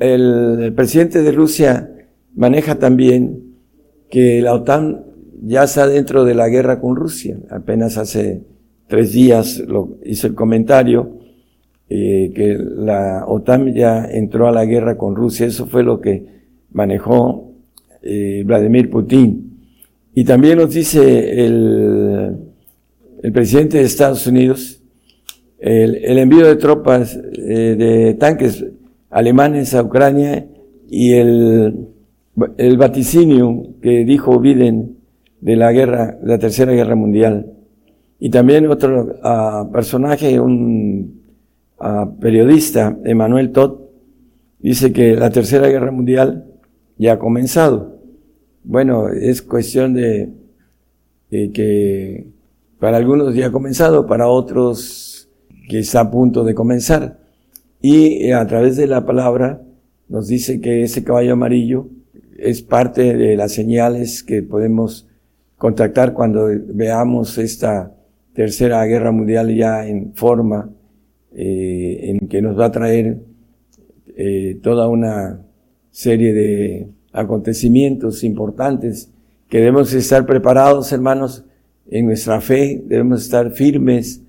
[0.00, 1.92] El, presidente de Rusia
[2.34, 3.54] maneja también
[4.08, 5.04] que la OTAN
[5.42, 7.38] ya está dentro de la guerra con Rusia.
[7.50, 8.44] Apenas hace
[8.86, 11.17] tres días lo hizo el comentario
[11.88, 15.46] eh, que la OTAN ya entró a la guerra con Rusia.
[15.46, 16.26] Eso fue lo que
[16.72, 17.52] manejó
[18.02, 19.58] eh, Vladimir Putin.
[20.14, 22.36] Y también nos dice el,
[23.22, 24.82] el presidente de Estados Unidos,
[25.58, 28.64] el, el envío de tropas, eh, de tanques
[29.10, 30.46] alemanes a Ucrania
[30.88, 31.88] y el,
[32.56, 34.96] el vaticinio que dijo Biden
[35.40, 37.52] de la guerra, de la tercera guerra mundial.
[38.20, 41.17] Y también otro uh, personaje, un
[42.20, 43.80] periodista, Emanuel Todd,
[44.58, 46.46] dice que la tercera guerra mundial
[46.96, 47.98] ya ha comenzado.
[48.64, 50.32] Bueno, es cuestión de,
[51.30, 52.26] que
[52.78, 55.28] para algunos ya ha comenzado, para otros
[55.68, 57.18] que está a punto de comenzar.
[57.80, 59.62] Y eh, a través de la palabra
[60.08, 61.88] nos dice que ese caballo amarillo
[62.38, 65.06] es parte de las señales que podemos
[65.56, 67.94] contactar cuando veamos esta
[68.32, 70.70] tercera guerra mundial ya en forma,
[71.32, 73.18] eh, en que nos va a traer
[74.16, 75.42] eh, toda una
[75.90, 79.10] serie de acontecimientos importantes
[79.48, 81.44] que debemos estar preparados, hermanos,
[81.90, 84.22] en nuestra fe, debemos estar firmes,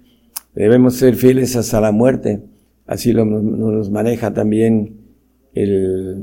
[0.55, 2.41] debemos ser fieles hasta la muerte.
[2.85, 4.97] Así lo, nos maneja también
[5.53, 6.21] el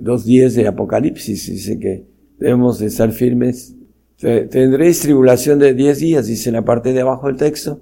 [0.00, 2.04] 2.10 de Apocalipsis, dice que
[2.38, 3.74] debemos de estar firmes.
[4.18, 7.80] Tendréis tribulación de 10 días, dice en la parte de abajo del texto.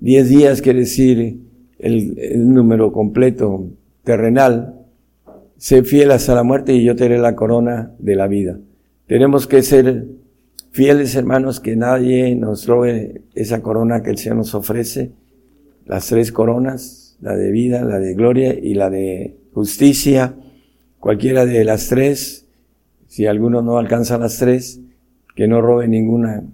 [0.00, 1.38] 10 días quiere decir
[1.82, 3.66] el, número completo
[4.04, 4.74] terrenal,
[5.56, 8.58] sé fiel hasta la muerte y yo te la corona de la vida.
[9.06, 10.06] Tenemos que ser
[10.70, 15.12] fieles, hermanos, que nadie nos robe esa corona que el Señor nos ofrece,
[15.84, 20.34] las tres coronas, la de vida, la de gloria y la de justicia,
[20.98, 22.46] cualquiera de las tres,
[23.08, 24.80] si alguno no alcanza las tres,
[25.34, 26.44] que no robe ninguna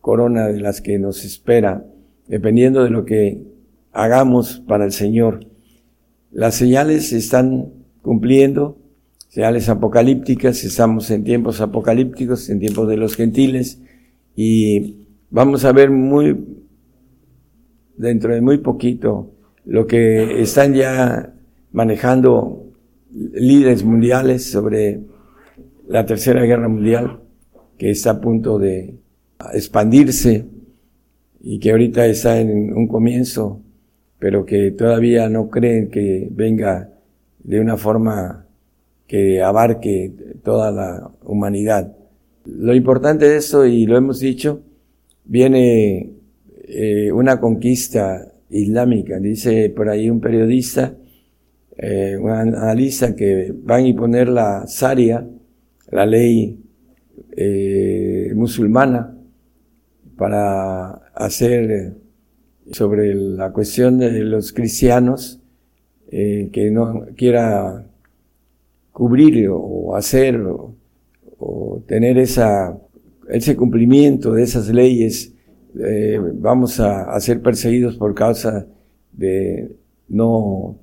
[0.00, 1.84] corona de las que nos espera,
[2.28, 3.49] dependiendo de lo que
[3.92, 5.46] hagamos para el Señor.
[6.30, 7.72] Las señales están
[8.02, 8.78] cumpliendo
[9.30, 13.80] señales apocalípticas, estamos en tiempos apocalípticos, en tiempos de los gentiles,
[14.34, 14.96] y
[15.30, 16.36] vamos a ver muy,
[17.96, 19.30] dentro de muy poquito,
[19.64, 21.32] lo que están ya
[21.70, 22.66] manejando
[23.12, 25.00] líderes mundiales sobre
[25.88, 27.20] la Tercera Guerra Mundial,
[27.78, 28.96] que está a punto de
[29.54, 30.44] expandirse
[31.40, 33.62] y que ahorita está en un comienzo,
[34.20, 36.90] pero que todavía no creen que venga
[37.42, 38.46] de una forma
[39.08, 40.12] que abarque
[40.44, 41.96] toda la humanidad.
[42.44, 44.62] Lo importante de esto, y lo hemos dicho,
[45.24, 46.12] viene
[46.64, 49.18] eh, una conquista islámica.
[49.18, 50.94] Dice por ahí un periodista,
[51.78, 55.26] eh, un analista, que van a imponer la Sharia,
[55.90, 56.60] la ley
[57.36, 59.16] eh, musulmana,
[60.16, 61.94] para hacer
[62.72, 65.40] sobre la cuestión de los cristianos
[66.10, 67.86] eh, que no quiera
[68.92, 70.40] cubrir o hacer
[71.38, 72.76] o, tener esa,
[73.28, 75.32] ese cumplimiento de esas leyes,
[75.78, 78.66] eh, vamos a, ser perseguidos por causa
[79.12, 79.74] de
[80.08, 80.76] no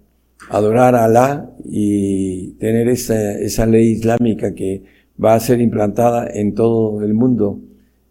[0.49, 4.83] adorar a Alá y tener esa, esa ley islámica que
[5.23, 7.59] va a ser implantada en todo el mundo.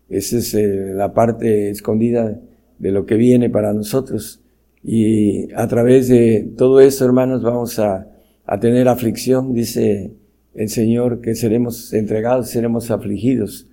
[0.09, 2.39] Esa es eh, la parte escondida
[2.79, 4.41] de lo que viene para nosotros.
[4.83, 8.09] Y a través de todo esto, hermanos, vamos a,
[8.45, 10.13] a tener aflicción, dice
[10.55, 13.67] el Señor, que seremos entregados, seremos afligidos.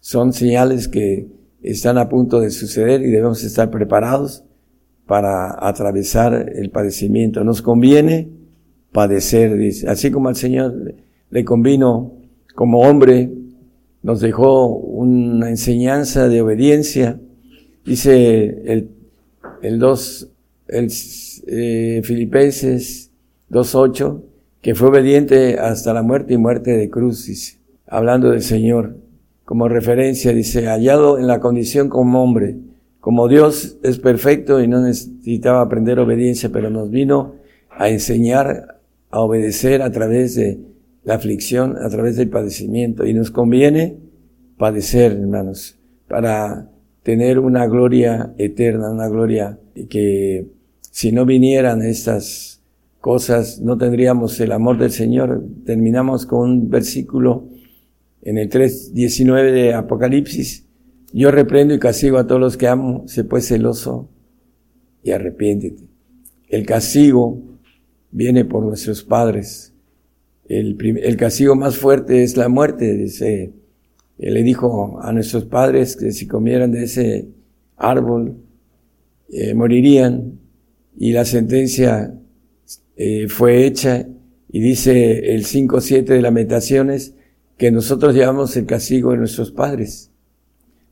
[0.00, 1.26] Son señales que
[1.62, 4.44] están a punto de suceder y debemos estar preparados
[5.06, 7.42] para atravesar el padecimiento.
[7.42, 8.28] Nos conviene
[8.92, 9.88] padecer, dice.
[9.88, 10.94] Así como al Señor
[11.30, 12.14] le convino
[12.54, 13.30] como hombre
[14.02, 17.20] nos dejó una enseñanza de obediencia.
[17.88, 18.90] Dice el,
[19.62, 20.28] el 2,
[20.68, 20.92] el
[21.46, 23.10] eh, Filipenses
[23.50, 24.20] 2.8,
[24.60, 28.98] que fue obediente hasta la muerte y muerte de cruz, hablando del Señor.
[29.46, 32.58] Como referencia, dice, hallado en la condición como hombre,
[33.00, 37.36] como Dios es perfecto y no necesitaba aprender obediencia, pero nos vino
[37.70, 40.60] a enseñar a obedecer a través de
[41.04, 43.96] la aflicción a través del padecimiento y nos conviene
[44.58, 46.68] padecer, hermanos, para
[47.08, 50.46] tener una gloria eterna, una gloria que
[50.90, 52.62] si no vinieran estas
[53.00, 55.42] cosas no tendríamos el amor del Señor.
[55.64, 57.48] Terminamos con un versículo
[58.20, 60.66] en el 3.19 de Apocalipsis.
[61.14, 64.10] Yo reprendo y castigo a todos los que amo, sé pues celoso
[65.02, 65.84] y arrepiéntete.
[66.50, 67.40] El castigo
[68.10, 69.72] viene por nuestros padres
[70.48, 73.52] el, castigo más fuerte es la muerte, dice.
[74.18, 77.28] Él le dijo a nuestros padres que si comieran de ese
[77.76, 78.36] árbol,
[79.30, 80.40] eh, morirían.
[80.96, 82.12] Y la sentencia
[82.96, 84.08] eh, fue hecha
[84.50, 87.14] y dice el 5.7 de las meditaciones
[87.56, 90.10] que nosotros llevamos el castigo de nuestros padres.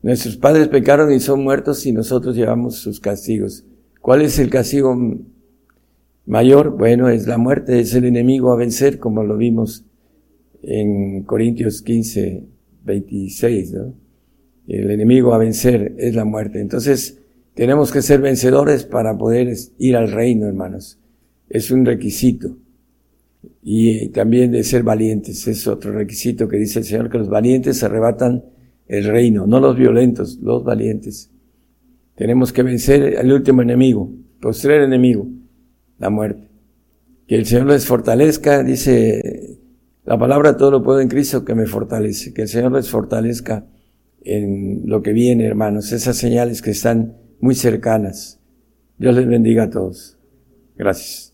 [0.01, 3.65] Nuestros padres pecaron y son muertos y nosotros llevamos sus castigos.
[4.01, 4.95] ¿Cuál es el castigo
[6.25, 9.85] mayor, bueno, es la muerte, es el enemigo a vencer, como lo vimos
[10.61, 12.45] en Corintios 15,
[12.87, 13.93] 26, ¿no?
[14.67, 16.59] El enemigo a vencer es la muerte.
[16.59, 17.21] Entonces,
[17.53, 20.99] tenemos que ser vencedores para poder ir al reino, hermanos.
[21.49, 22.57] Es un requisito.
[23.61, 25.47] Y también de ser valientes.
[25.47, 28.43] Es otro requisito que dice el Señor, que los valientes arrebatan
[28.87, 31.31] el reino, no los violentos, los valientes.
[32.15, 34.11] Tenemos que vencer al último enemigo,
[34.41, 35.27] postrer enemigo
[35.99, 36.49] la muerte.
[37.27, 39.36] Que el Señor les fortalezca, dice
[40.07, 42.33] la palabra, todo lo puedo en Cristo que me fortalece.
[42.33, 43.65] Que el Señor les fortalezca
[44.21, 48.39] en lo que viene, hermanos, esas señales que están muy cercanas.
[48.97, 50.17] Dios les bendiga a todos.
[50.77, 51.33] Gracias.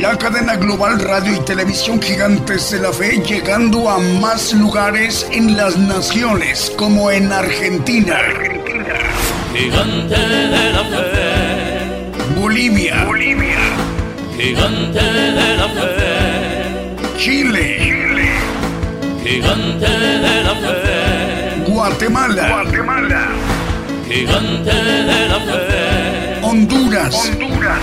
[0.00, 5.56] La cadena global radio y televisión gigantes de la fe llegando a más lugares en
[5.56, 8.14] las naciones como en Argentina.
[8.16, 8.94] Argentina.
[9.52, 13.04] Gigante de la fe Bolivia.
[13.06, 13.79] Bolivia.
[14.40, 17.18] Gigante de la fe.
[17.18, 17.76] Chile.
[17.78, 18.28] Chile.
[19.22, 21.70] Gigante de la fe.
[21.70, 22.48] Guatemala.
[22.48, 23.22] Guatemala.
[24.08, 26.40] Gigante de la fe.
[26.40, 27.14] Honduras.
[27.14, 27.82] Honduras.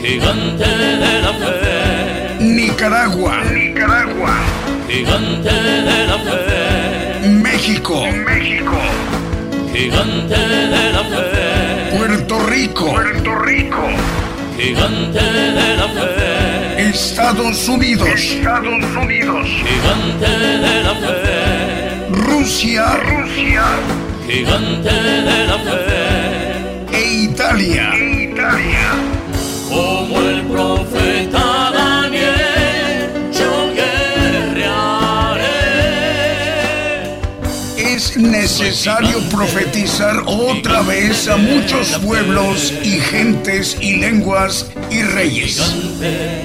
[0.00, 0.68] Gigante
[1.04, 2.44] de la fe.
[2.44, 3.42] Nicaragua.
[3.52, 4.34] Nicaragua.
[4.88, 5.52] Gigante
[5.88, 7.28] de la fe.
[7.28, 8.06] México.
[8.24, 8.78] México.
[9.74, 10.38] Gigante
[10.74, 11.96] de la fe.
[11.98, 12.92] Puerto Rico.
[12.92, 13.88] Puerto Rico.
[14.60, 16.90] Gigante de la fe.
[16.90, 18.08] Estados Unidos.
[18.10, 19.46] Estados Unidos.
[19.46, 22.06] Gigante de la fe.
[22.10, 22.84] Rusia.
[22.96, 23.64] Rusia.
[24.28, 26.92] Gigante de la fe.
[26.92, 27.99] E Italia.
[38.60, 45.56] Necesario profetizar otra vez a muchos pueblos y gentes y lenguas y reyes.
[45.56, 46.42] Gigante,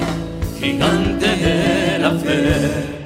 [0.58, 3.05] gigante de la fe.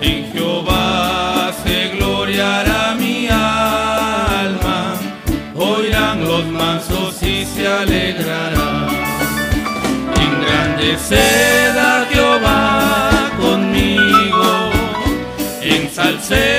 [0.00, 4.94] En Jehová se gloriará mi alma,
[5.56, 8.86] oirán los mansos y se alegrarán.
[10.14, 14.70] Engrandeced a Jehová conmigo,
[15.60, 16.55] ensalcemos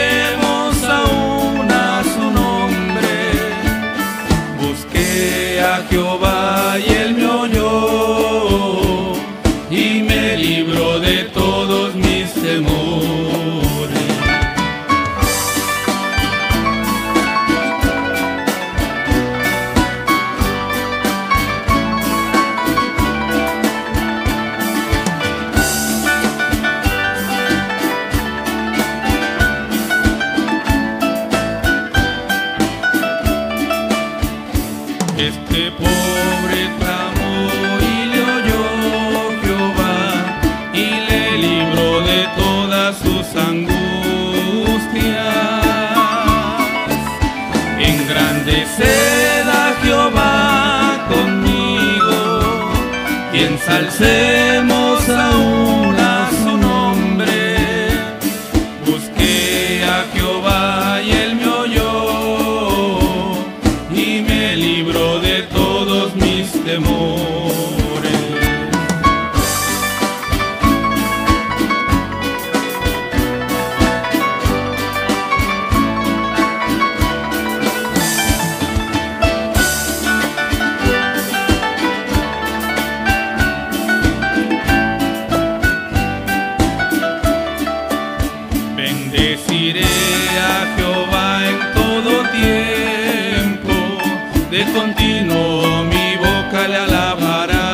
[94.58, 97.68] de continuo mi boca le alabará.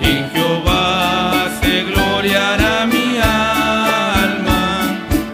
[0.00, 4.62] En Jehová se gloriará mi alma,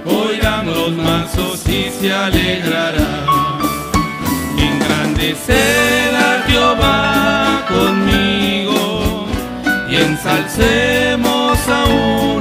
[0.05, 3.27] oirán los mansos y se alegrarán.
[4.59, 9.27] Engrandeced a Jehová conmigo
[9.89, 12.41] y ensalcemos a su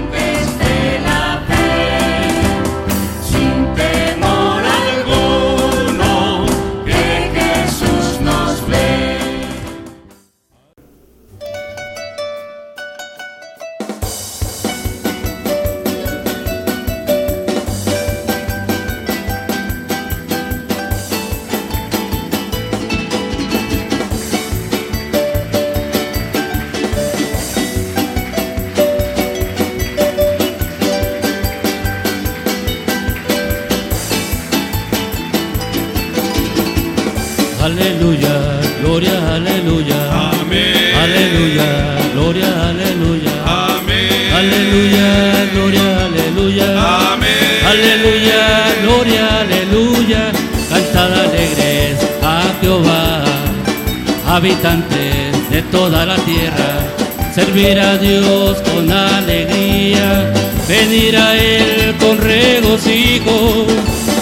[57.53, 60.31] Servir a Dios con alegría,
[60.69, 63.67] venir a Él con regocijo.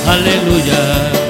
[0.07, 0.81] Aleluya,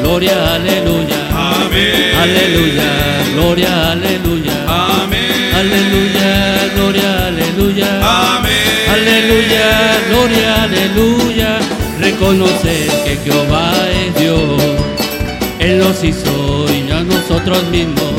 [0.01, 1.19] gloria, aleluya.
[1.33, 2.15] Amén.
[2.21, 2.89] Aleluya,
[3.35, 4.53] gloria, aleluya.
[4.65, 5.51] Amén.
[5.53, 8.37] Aleluya, gloria, aleluya.
[8.37, 8.53] Amén.
[8.93, 9.67] Aleluya,
[10.09, 11.59] gloria, aleluya.
[11.99, 13.73] Reconocer que Jehová
[14.05, 14.61] es Dios.
[15.59, 18.13] Él nos hizo y a nosotros mismos.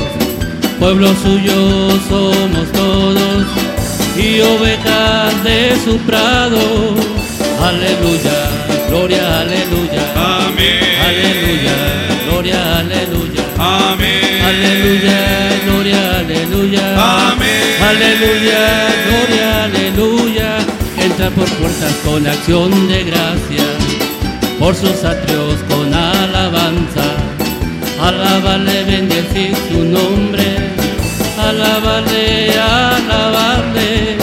[0.78, 3.69] Pueblo suyo somos todos
[4.20, 6.60] y ovejas de su prado.
[7.62, 8.38] Aleluya,
[8.88, 10.02] gloria, aleluya.
[10.14, 10.80] Amén.
[11.06, 11.76] Aleluya,
[12.26, 13.44] gloria, aleluya.
[13.58, 14.42] Amén.
[14.50, 15.20] Aleluya,
[15.64, 17.28] gloria, aleluya.
[17.28, 17.50] Amén.
[17.90, 18.62] Aleluya,
[19.06, 20.58] gloria, aleluya.
[20.98, 23.64] Entra por puertas con acción de gracia,
[24.58, 27.06] por sus atrios con alabanza.
[28.00, 30.59] Alábale, bendecir su nombre.
[31.48, 34.16] Alábale, alábale.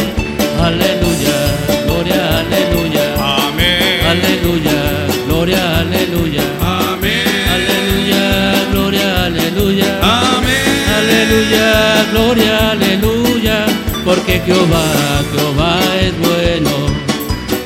[0.67, 1.39] Aleluya,
[1.85, 3.05] gloria, aleluya.
[3.19, 3.99] Amén.
[4.11, 4.79] Aleluya,
[5.27, 6.43] gloria, aleluya.
[6.61, 7.27] Amén.
[7.55, 8.25] Aleluya,
[8.71, 9.89] gloria, aleluya.
[10.01, 10.77] Amén.
[10.99, 11.67] Aleluya,
[12.11, 13.57] gloria, aleluya.
[14.05, 14.87] Porque Jehová,
[15.33, 16.75] Jehová es bueno.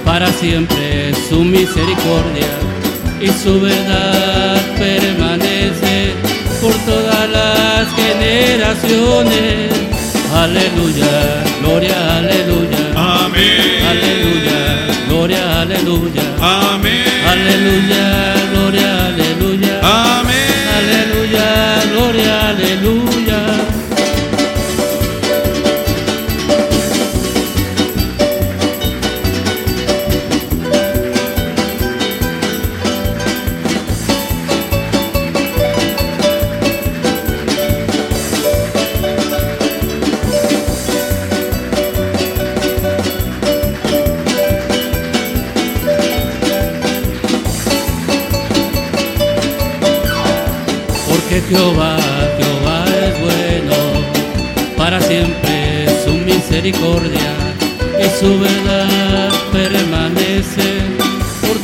[0.05, 2.51] Para siempre su misericordia
[3.21, 5.30] y su verdad permanece
[7.95, 9.71] generaciones.
[10.33, 12.81] Aleluya, gloria, aleluya.
[12.95, 13.85] Amén.
[13.91, 14.61] Aleluya,
[15.07, 16.23] gloria, aleluya.
[16.39, 17.03] Amén.
[17.31, 18.05] Aleluya,
[18.53, 19.73] gloria, aleluya.
[19.83, 20.51] Amén.
[20.77, 21.47] Aleluya,
[21.91, 23.20] gloria, aleluya.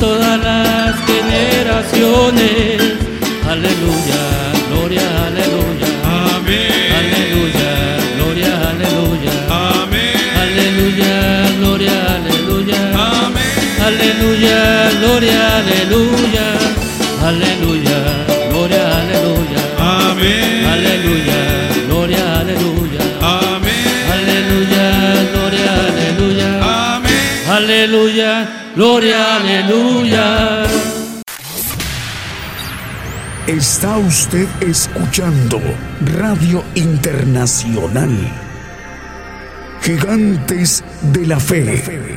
[0.07, 2.81] Todas las generaciones.
[3.53, 4.23] Aleluya,
[4.69, 5.87] gloria, aleluya.
[6.35, 6.71] Amén.
[6.99, 7.71] Aleluya,
[8.17, 9.33] gloria, aleluya.
[9.81, 10.17] Amén.
[10.43, 11.15] Aleluya,
[11.59, 12.79] gloria, aleluya.
[13.25, 13.55] Amén.
[13.89, 14.59] Aleluya,
[15.01, 16.17] gloria, aleluya.
[16.17, 16.46] Aleluya,
[28.77, 30.63] gloria, aleluya.
[33.47, 35.59] Está usted escuchando
[36.19, 38.15] Radio Internacional.
[39.81, 42.16] Gigantes de la Fe.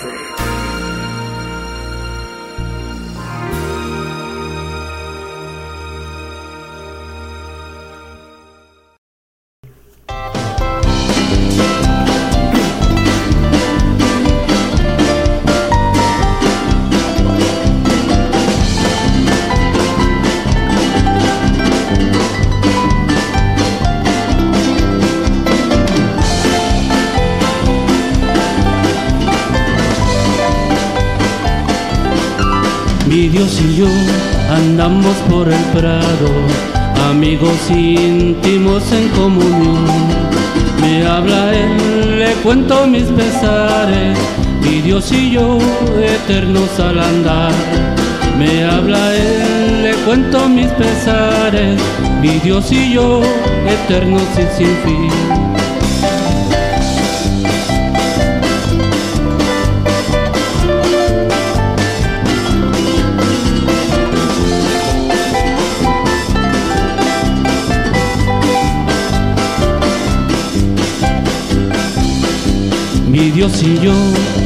[37.09, 39.85] Amigos íntimos en comunión.
[40.81, 44.17] Me habla Él, le cuento mis pesares,
[44.61, 45.59] mi Dios y yo
[46.01, 47.53] eternos al andar.
[48.37, 51.79] Me habla Él, le cuento mis pesares,
[52.21, 53.21] mi Dios y yo
[53.67, 55.40] eternos y sin fin.
[73.41, 73.91] Dios y yo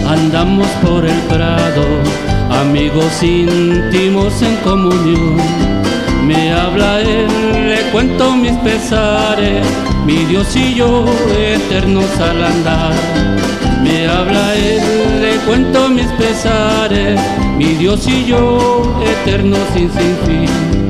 [0.07, 1.83] andamos por el prado,
[2.49, 5.35] amigos íntimos en comunión.
[6.25, 7.27] Me habla Él,
[7.67, 9.67] le cuento mis pesares,
[10.05, 11.03] mi Dios y yo
[11.37, 12.93] eternos al andar.
[13.83, 17.19] Me habla Él, le cuento mis pesares,
[17.57, 20.84] mi Dios y yo eternos sin, sin fin.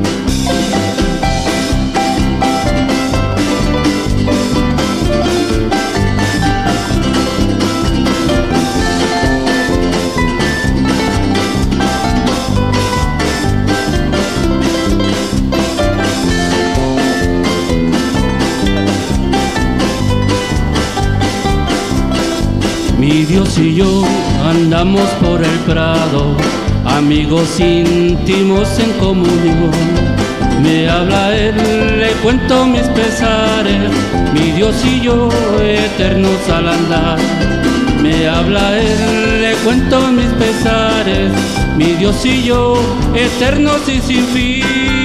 [23.58, 24.04] Y yo
[24.44, 26.36] andamos por el prado,
[26.86, 29.72] amigos íntimos en comunión.
[30.62, 31.56] Me habla Él,
[32.00, 33.92] le cuento mis pesares,
[34.34, 35.30] mi Dios y yo
[35.62, 37.18] eternos al andar.
[38.02, 41.32] Me habla Él, le cuento mis pesares,
[41.78, 42.76] mi Dios y yo
[43.16, 45.05] eternos y sin fin.